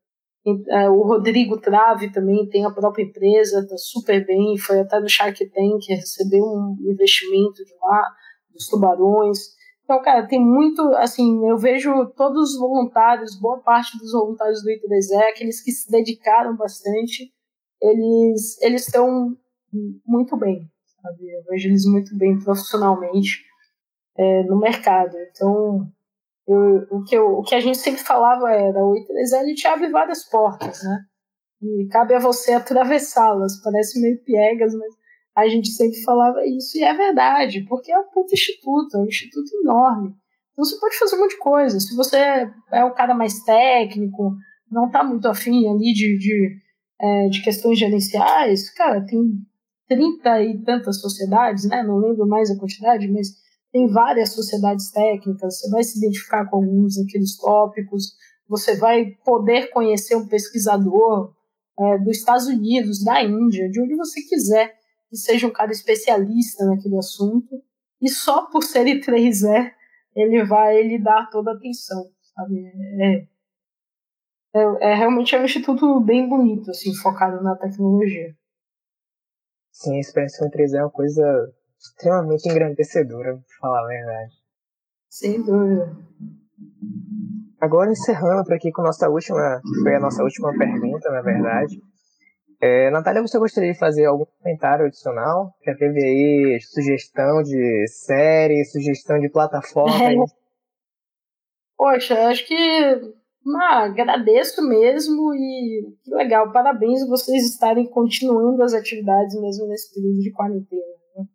Uh, 0.48 0.92
o 0.92 1.06
Rodrigo 1.06 1.60
Trave 1.60 2.12
também 2.12 2.48
tem 2.48 2.66
a 2.66 2.72
própria 2.72 3.04
empresa, 3.04 3.60
está 3.60 3.76
super 3.78 4.26
bem, 4.26 4.58
foi 4.58 4.80
até 4.80 5.00
no 5.00 5.10
Shark 5.10 5.38
Tank, 5.50 5.86
recebeu 5.90 6.44
um 6.44 6.78
investimento 6.90 7.66
de 7.66 7.74
lá, 7.82 8.10
dos 8.54 8.68
tubarões. 8.68 9.57
Então, 9.88 10.02
cara, 10.02 10.28
tem 10.28 10.38
muito, 10.38 10.82
assim, 10.98 11.48
eu 11.48 11.58
vejo 11.58 12.08
todos 12.08 12.52
os 12.52 12.60
voluntários, 12.60 13.40
boa 13.40 13.60
parte 13.60 13.98
dos 13.98 14.12
voluntários 14.12 14.62
do 14.62 14.70
I3E, 14.70 15.30
aqueles 15.30 15.64
que 15.64 15.72
se 15.72 15.90
dedicaram 15.90 16.58
bastante, 16.58 17.32
eles 17.82 18.62
eles 18.62 18.86
estão 18.86 19.34
muito 20.06 20.36
bem, 20.36 20.70
sabe? 21.02 21.32
Eu 21.32 21.42
vejo 21.46 21.70
eles 21.70 21.86
muito 21.86 22.18
bem 22.18 22.38
profissionalmente 22.38 23.46
é, 24.18 24.44
no 24.44 24.60
mercado. 24.60 25.16
Então, 25.32 25.90
eu, 26.46 26.86
o, 26.92 27.04
que 27.06 27.16
eu, 27.16 27.38
o 27.38 27.44
que 27.44 27.56
a 27.56 27.62
gente 27.62 27.78
sempre 27.78 28.04
falava 28.04 28.52
era, 28.52 28.84
o 28.84 28.94
I3E 28.94 29.40
ele 29.42 29.56
te 29.56 29.68
abre 29.68 29.90
várias 29.90 30.26
portas, 30.26 30.84
né? 30.84 31.06
E 31.62 31.88
cabe 31.90 32.14
a 32.14 32.20
você 32.20 32.52
atravessá-las. 32.52 33.62
Parece 33.64 34.02
meio 34.02 34.22
piegas, 34.22 34.74
mas 34.76 34.94
a 35.38 35.48
gente 35.48 35.70
sempre 35.70 36.02
falava 36.02 36.44
isso, 36.48 36.80
e 36.80 36.84
é 36.84 36.92
verdade, 36.96 37.64
porque 37.70 37.92
é 37.92 38.00
um 38.00 38.10
puto 38.10 38.34
instituto, 38.34 38.98
é 38.98 39.02
um 39.02 39.06
instituto 39.06 39.48
enorme. 39.62 40.16
Então 40.52 40.66
você 40.66 40.80
pode 40.80 40.98
fazer 40.98 41.16
um 41.16 41.20
monte 41.20 41.36
de 41.36 41.38
coisa. 41.38 41.80
Se 41.80 41.96
você 41.96 42.18
é 42.72 42.84
o 42.84 42.96
cara 42.96 43.14
mais 43.14 43.44
técnico, 43.44 44.36
não 44.72 44.88
está 44.88 45.04
muito 45.04 45.28
afim 45.28 45.68
ali 45.68 45.94
de, 45.94 46.18
de, 46.18 46.58
é, 47.00 47.30
de 47.30 47.44
questões 47.44 47.78
gerenciais, 47.78 48.72
cara, 48.72 49.06
tem 49.06 49.22
30 49.88 50.42
e 50.42 50.64
tantas 50.64 51.00
sociedades, 51.00 51.66
né? 51.70 51.84
Não 51.84 51.98
lembro 51.98 52.26
mais 52.26 52.50
a 52.50 52.58
quantidade, 52.58 53.08
mas 53.08 53.28
tem 53.72 53.86
várias 53.86 54.34
sociedades 54.34 54.90
técnicas, 54.90 55.60
você 55.60 55.70
vai 55.70 55.84
se 55.84 56.00
identificar 56.00 56.50
com 56.50 56.56
alguns 56.56 56.96
daqueles 56.96 57.38
tópicos, 57.38 58.16
você 58.50 58.76
vai 58.76 59.06
poder 59.24 59.70
conhecer 59.70 60.16
um 60.16 60.28
pesquisador 60.28 61.32
é, 61.80 62.00
dos 62.00 62.18
Estados 62.18 62.48
Unidos, 62.48 63.04
da 63.04 63.24
Índia, 63.24 63.70
de 63.70 63.80
onde 63.80 63.96
você 63.96 64.20
quiser 64.24 64.77
que 65.10 65.18
seja 65.18 65.48
um 65.48 65.52
cara 65.52 65.72
especialista 65.72 66.66
naquele 66.66 66.98
assunto, 66.98 67.64
e 68.02 68.10
só 68.10 68.46
por 68.50 68.64
ser 68.64 68.86
I3E 68.86 69.72
ele 70.16 70.44
vai 70.46 70.82
lhe 70.84 71.00
dar 71.00 71.30
toda 71.30 71.52
a 71.52 71.54
atenção, 71.54 72.10
sabe? 72.36 72.72
É, 73.02 73.28
é, 74.56 74.92
é, 74.92 74.96
realmente 74.96 75.36
é 75.36 75.40
um 75.40 75.46
instituto 75.46 76.00
bem 76.02 76.28
bonito, 76.28 76.72
assim, 76.72 76.94
focado 76.96 77.42
na 77.44 77.56
tecnologia. 77.56 78.36
Sim, 79.72 79.98
a 79.98 80.00
experiência 80.00 80.40
com 80.40 80.58
I3E 80.58 80.76
é 80.78 80.84
uma 80.84 80.92
coisa 80.92 81.54
extremamente 81.80 82.50
engrandecedora, 82.50 83.34
pra 83.34 83.44
falar 83.60 83.84
a 83.84 83.88
verdade. 83.88 84.34
Sem 85.10 85.44
dúvida. 85.44 85.96
Agora 87.60 87.92
encerrando 87.92 88.44
por 88.44 88.54
aqui 88.54 88.72
com 88.72 88.84
nossa 88.84 89.10
última, 89.10 89.62
foi 89.84 89.96
a 89.96 90.00
nossa 90.00 90.24
última 90.24 90.52
pergunta, 90.58 91.10
na 91.10 91.22
verdade. 91.22 91.82
É, 92.60 92.90
Natália, 92.90 93.22
você 93.22 93.38
gostaria 93.38 93.72
de 93.72 93.78
fazer 93.78 94.06
algum 94.06 94.26
comentário 94.42 94.86
adicional? 94.86 95.54
Já 95.64 95.76
teve 95.76 96.04
aí 96.04 96.60
sugestão 96.62 97.44
de 97.44 97.88
série, 97.88 98.66
sugestão 98.66 99.20
de 99.20 99.30
plataforma? 99.30 100.24
É. 100.24 100.48
Poxa, 101.78 102.28
acho 102.30 102.48
que 102.48 102.56
ah, 103.56 103.84
agradeço 103.84 104.68
mesmo 104.68 105.34
e 105.36 105.96
que 106.04 106.14
legal, 106.14 106.52
parabéns 106.52 107.08
vocês 107.08 107.46
estarem 107.46 107.88
continuando 107.88 108.64
as 108.64 108.74
atividades 108.74 109.40
mesmo 109.40 109.68
nesse 109.68 109.94
período 109.94 110.20
de 110.20 110.32
quarentena, 110.32 110.82
né? 111.16 111.26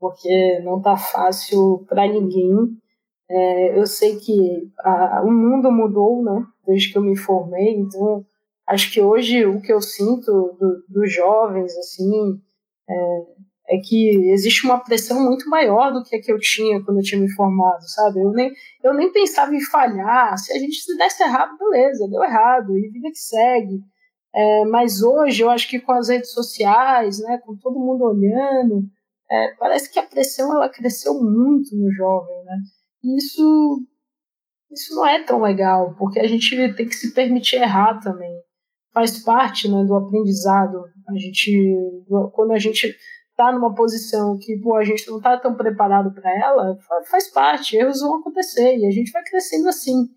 porque 0.00 0.60
não 0.60 0.80
tá 0.80 0.96
fácil 0.96 1.84
para 1.86 2.08
ninguém. 2.08 2.50
É, 3.28 3.78
eu 3.78 3.86
sei 3.86 4.16
que 4.16 4.72
a, 4.80 5.22
o 5.22 5.30
mundo 5.30 5.70
mudou, 5.70 6.22
né, 6.22 6.44
desde 6.66 6.92
que 6.92 6.98
eu 6.98 7.02
me 7.02 7.16
formei, 7.16 7.74
então 7.74 8.24
acho 8.66 8.92
que 8.92 9.00
hoje 9.00 9.44
o 9.46 9.60
que 9.60 9.72
eu 9.72 9.80
sinto 9.80 10.56
do, 10.58 10.84
dos 10.88 11.12
jovens 11.12 11.76
assim 11.76 12.40
é, 12.88 12.94
é, 13.68 13.78
que 13.78 14.30
existe 14.30 14.64
uma 14.64 14.82
pressão 14.82 15.20
muito 15.24 15.48
maior 15.48 15.92
do 15.92 16.02
que 16.02 16.16
a 16.16 16.20
que 16.20 16.32
eu 16.32 16.38
tinha 16.38 16.82
quando 16.84 16.98
eu 16.98 17.02
tinha 17.02 17.20
me 17.20 17.30
formado, 17.32 17.82
sabe? 17.88 18.20
Eu 18.20 18.32
nem, 18.32 18.52
eu 18.82 18.94
nem 18.94 19.12
pensava 19.12 19.54
em 19.54 19.60
falhar. 19.60 20.36
Se 20.38 20.52
a 20.52 20.58
gente 20.58 20.76
se 20.80 20.96
desse 20.96 21.22
errado, 21.22 21.56
beleza, 21.58 22.08
deu 22.08 22.22
errado, 22.22 22.76
e 22.76 22.90
vida 22.90 23.10
que 23.10 23.18
segue. 23.18 23.80
É, 24.34 24.64
mas 24.66 25.02
hoje 25.02 25.42
eu 25.42 25.50
acho 25.50 25.68
que 25.68 25.80
com 25.80 25.92
as 25.92 26.08
redes 26.08 26.32
sociais, 26.32 27.18
né, 27.20 27.38
com 27.44 27.56
todo 27.56 27.80
mundo 27.80 28.04
olhando, 28.04 28.84
é, 29.30 29.54
parece 29.58 29.90
que 29.90 29.98
a 29.98 30.06
pressão 30.06 30.54
ela 30.54 30.68
cresceu 30.68 31.14
muito 31.14 31.74
no 31.76 31.90
jovem, 31.92 32.44
né? 32.44 32.58
E 33.04 33.16
isso 33.18 33.82
isso 34.70 34.94
não 34.96 35.06
é 35.06 35.22
tão 35.22 35.40
legal, 35.40 35.94
porque 35.96 36.18
a 36.20 36.26
gente 36.26 36.50
tem 36.74 36.86
que 36.88 36.94
se 36.94 37.14
permitir 37.14 37.56
errar 37.56 38.00
também 38.00 38.45
faz 38.96 39.22
parte 39.22 39.70
né, 39.70 39.84
do 39.84 39.94
aprendizado. 39.94 40.82
A 41.06 41.18
gente, 41.18 41.76
quando 42.32 42.52
a 42.52 42.58
gente 42.58 42.96
está 43.28 43.52
numa 43.52 43.74
posição 43.74 44.38
que 44.40 44.56
pô, 44.56 44.74
a 44.74 44.84
gente 44.84 45.06
não 45.06 45.18
está 45.18 45.36
tão 45.36 45.54
preparado 45.54 46.14
para 46.14 46.34
ela, 46.34 46.78
faz 47.10 47.30
parte, 47.30 47.76
erros 47.76 48.00
vão 48.00 48.20
acontecer 48.20 48.78
e 48.78 48.86
a 48.86 48.90
gente 48.90 49.12
vai 49.12 49.22
crescendo 49.22 49.68
assim. 49.68 50.08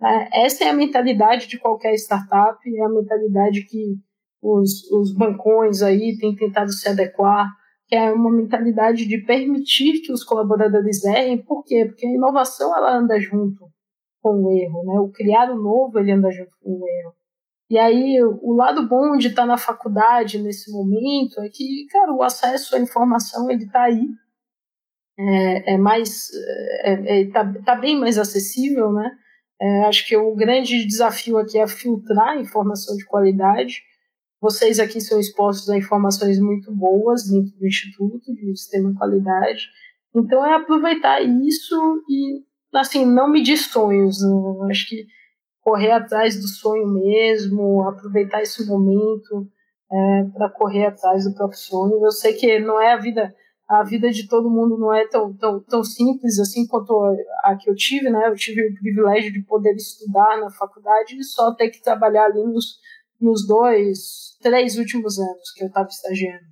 Né? 0.00 0.28
Essa 0.32 0.64
é 0.64 0.68
a 0.68 0.74
mentalidade 0.74 1.46
de 1.46 1.60
qualquer 1.60 1.94
startup, 1.94 2.58
é 2.66 2.84
a 2.84 2.88
mentalidade 2.88 3.62
que 3.68 3.94
os, 4.42 4.90
os 4.90 5.14
bancões 5.14 5.80
aí 5.80 6.18
têm 6.18 6.34
tentado 6.34 6.72
se 6.72 6.88
adequar, 6.88 7.48
que 7.86 7.94
é 7.94 8.12
uma 8.12 8.32
mentalidade 8.32 9.06
de 9.06 9.18
permitir 9.18 10.00
que 10.00 10.12
os 10.12 10.24
colaboradores 10.24 11.04
errem. 11.04 11.40
Por 11.40 11.62
quê? 11.62 11.84
Porque 11.86 12.04
a 12.04 12.12
inovação 12.12 12.76
ela 12.76 12.98
anda 12.98 13.16
junto 13.20 13.70
com 14.20 14.42
o 14.42 14.50
erro, 14.50 14.84
né? 14.84 14.98
O 14.98 15.08
criar 15.10 15.52
o 15.52 15.62
novo 15.62 16.00
ele 16.00 16.10
anda 16.10 16.32
junto 16.32 16.50
com 16.60 16.70
o 16.70 16.88
erro. 16.88 17.14
E 17.70 17.78
aí, 17.78 18.22
o 18.22 18.52
lado 18.54 18.86
bom 18.86 19.16
de 19.16 19.28
estar 19.28 19.46
na 19.46 19.56
faculdade 19.56 20.38
nesse 20.38 20.70
momento 20.70 21.40
é 21.40 21.48
que, 21.48 21.86
cara, 21.90 22.12
o 22.12 22.22
acesso 22.22 22.76
à 22.76 22.78
informação 22.78 23.50
ele 23.50 23.64
está 23.64 23.84
aí, 23.84 24.06
é, 25.18 25.74
é 25.74 25.78
mais, 25.78 26.28
é, 26.82 27.20
é, 27.20 27.30
tá, 27.30 27.52
tá 27.64 27.74
bem 27.74 27.98
mais 27.98 28.18
acessível, 28.18 28.92
né? 28.92 29.10
É, 29.60 29.84
acho 29.84 30.06
que 30.06 30.16
o 30.16 30.34
grande 30.34 30.84
desafio 30.84 31.38
aqui 31.38 31.58
é 31.58 31.66
filtrar 31.66 32.38
informação 32.38 32.96
de 32.96 33.04
qualidade. 33.06 33.82
vocês 34.40 34.78
aqui 34.78 35.00
são 35.00 35.18
expostos 35.18 35.70
a 35.70 35.78
informações 35.78 36.38
muito 36.38 36.70
boas 36.72 37.24
dentro 37.30 37.56
do 37.56 37.66
Instituto 37.66 38.34
de 38.34 38.56
Sistema 38.56 38.90
de 38.90 38.98
Qualidade. 38.98 39.68
Então 40.14 40.44
é 40.44 40.54
aproveitar 40.54 41.22
isso 41.22 42.02
e, 42.08 42.42
assim, 42.74 43.06
não 43.06 43.28
medir 43.30 43.56
sonhos. 43.56 44.20
Né? 44.20 44.70
Acho 44.70 44.88
que 44.88 45.06
correr 45.64 45.92
atrás 45.92 46.38
do 46.38 46.46
sonho 46.46 46.86
mesmo, 46.86 47.82
aproveitar 47.88 48.42
esse 48.42 48.66
momento 48.66 49.48
é, 49.90 50.24
para 50.34 50.50
correr 50.50 50.86
atrás 50.86 51.24
do 51.24 51.34
próprio 51.34 51.58
sonho. 51.58 52.04
Eu 52.04 52.12
sei 52.12 52.34
que 52.34 52.60
não 52.60 52.80
é 52.80 52.92
a 52.92 52.98
vida 52.98 53.34
a 53.66 53.82
vida 53.82 54.10
de 54.10 54.28
todo 54.28 54.50
mundo 54.50 54.76
não 54.76 54.92
é 54.92 55.08
tão, 55.08 55.32
tão, 55.32 55.58
tão 55.58 55.82
simples 55.82 56.38
assim 56.38 56.66
quanto 56.66 56.92
a 57.44 57.56
que 57.56 57.70
eu 57.70 57.74
tive, 57.74 58.10
né? 58.10 58.28
Eu 58.28 58.34
tive 58.34 58.60
o 58.60 58.74
privilégio 58.74 59.32
de 59.32 59.40
poder 59.40 59.74
estudar 59.74 60.38
na 60.38 60.50
faculdade 60.50 61.16
e 61.16 61.24
só 61.24 61.50
ter 61.54 61.70
que 61.70 61.80
trabalhar 61.80 62.26
ali 62.26 62.44
nos, 62.44 62.78
nos 63.18 63.46
dois, 63.46 64.36
três 64.42 64.76
últimos 64.76 65.18
anos 65.18 65.50
que 65.54 65.64
eu 65.64 65.68
estava 65.68 65.88
estagiando. 65.88 66.44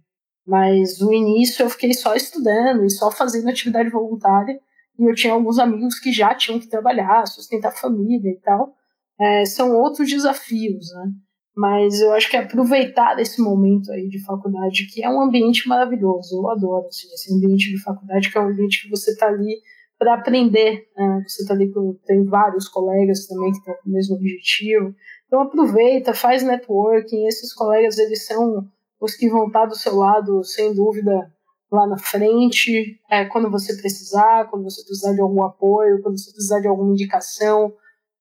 Mas 0.46 1.02
o 1.02 1.12
início 1.12 1.62
eu 1.62 1.68
fiquei 1.68 1.92
só 1.92 2.14
estudando 2.14 2.82
e 2.82 2.90
só 2.90 3.10
fazendo 3.10 3.50
atividade 3.50 3.90
voluntária 3.90 4.58
e 4.98 5.04
eu 5.04 5.14
tinha 5.14 5.34
alguns 5.34 5.58
amigos 5.58 5.98
que 5.98 6.12
já 6.12 6.34
tinham 6.34 6.58
que 6.58 6.66
trabalhar, 6.68 7.26
sustentar 7.26 7.68
a 7.68 7.76
família 7.76 8.30
e 8.30 8.40
tal. 8.40 8.74
É, 9.22 9.44
são 9.44 9.76
outros 9.76 10.08
desafios, 10.08 10.92
né? 10.94 11.12
Mas 11.54 12.00
eu 12.00 12.12
acho 12.12 12.30
que 12.30 12.36
aproveitar 12.36 13.18
esse 13.20 13.40
momento 13.40 13.92
aí 13.92 14.08
de 14.08 14.24
faculdade, 14.24 14.86
que 14.86 15.04
é 15.04 15.08
um 15.08 15.20
ambiente 15.20 15.68
maravilhoso, 15.68 16.36
eu 16.36 16.50
adoro 16.50 16.86
assim, 16.86 17.06
esse 17.12 17.34
ambiente 17.34 17.70
de 17.70 17.82
faculdade, 17.82 18.32
que 18.32 18.38
é 18.38 18.40
um 18.40 18.48
ambiente 18.48 18.82
que 18.82 18.90
você 18.90 19.10
está 19.10 19.28
ali 19.28 19.60
para 19.98 20.14
aprender, 20.14 20.88
né? 20.96 21.22
você 21.28 21.42
está 21.42 21.54
ali 21.54 21.70
com 21.70 21.94
tem 22.06 22.24
vários 22.24 22.68
colegas 22.68 23.26
também 23.26 23.52
que 23.52 23.58
estão 23.58 23.74
com 23.74 23.90
o 23.90 23.92
mesmo 23.92 24.16
objetivo. 24.16 24.94
Então 25.26 25.40
aproveita, 25.40 26.14
faz 26.14 26.42
networking, 26.42 27.26
esses 27.26 27.52
colegas 27.52 27.98
eles 27.98 28.26
são 28.26 28.66
os 28.98 29.14
que 29.14 29.28
vão 29.28 29.46
estar 29.46 29.66
do 29.66 29.76
seu 29.76 29.94
lado, 29.94 30.42
sem 30.42 30.74
dúvida, 30.74 31.30
lá 31.70 31.86
na 31.86 31.98
frente, 31.98 33.00
é, 33.10 33.24
quando 33.24 33.50
você 33.50 33.76
precisar, 33.76 34.48
quando 34.50 34.64
você 34.64 34.82
precisar 34.84 35.14
de 35.14 35.20
algum 35.20 35.42
apoio, 35.42 36.02
quando 36.02 36.18
você 36.18 36.30
precisar 36.30 36.60
de 36.60 36.68
alguma 36.68 36.92
indicação. 36.92 37.72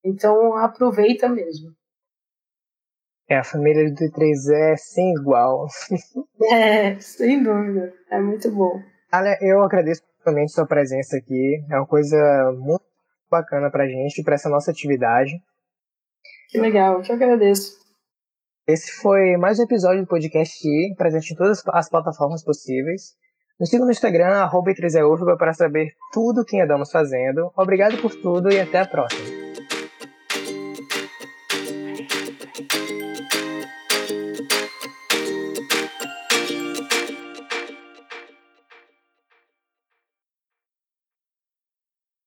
Então 0.03 0.57
aproveita 0.57 1.29
mesmo. 1.29 1.71
É, 3.29 3.37
a 3.37 3.43
família 3.43 3.85
do 3.85 3.95
D3 3.95 4.33
é 4.53 4.75
sem 4.77 5.13
igual. 5.13 5.67
É, 6.51 6.99
sem 6.99 7.43
dúvida. 7.43 7.93
É 8.09 8.19
muito 8.19 8.49
bom. 8.49 8.81
Olha, 9.13 9.37
eu 9.41 9.61
agradeço 9.61 10.01
realmente 10.25 10.51
sua 10.51 10.65
presença 10.65 11.15
aqui. 11.15 11.63
É 11.69 11.75
uma 11.75 11.85
coisa 11.85 12.17
muito 12.57 12.83
bacana 13.29 13.69
pra 13.69 13.87
gente, 13.87 14.23
pra 14.23 14.33
essa 14.33 14.49
nossa 14.49 14.71
atividade. 14.71 15.31
Que 16.49 16.59
legal, 16.59 16.95
eu 16.95 17.01
te 17.03 17.11
agradeço. 17.11 17.79
Esse 18.67 18.91
foi 19.01 19.37
mais 19.37 19.59
um 19.59 19.63
episódio 19.63 20.01
do 20.01 20.07
podcast 20.07 20.67
presente 20.97 21.33
em 21.33 21.35
todas 21.35 21.63
as 21.67 21.89
plataformas 21.89 22.43
possíveis. 22.43 23.15
Nos 23.59 23.69
siga 23.69 23.85
no 23.85 23.91
Instagram, 23.91 24.41
arroba 24.41 24.73
3 24.73 24.93
para 25.37 25.53
saber 25.53 25.93
tudo 26.11 26.43
que 26.43 26.59
andamos 26.59 26.91
fazendo. 26.91 27.51
Obrigado 27.55 28.01
por 28.01 28.15
tudo 28.15 28.51
e 28.51 28.59
até 28.59 28.79
a 28.79 28.87
próxima. 28.87 29.40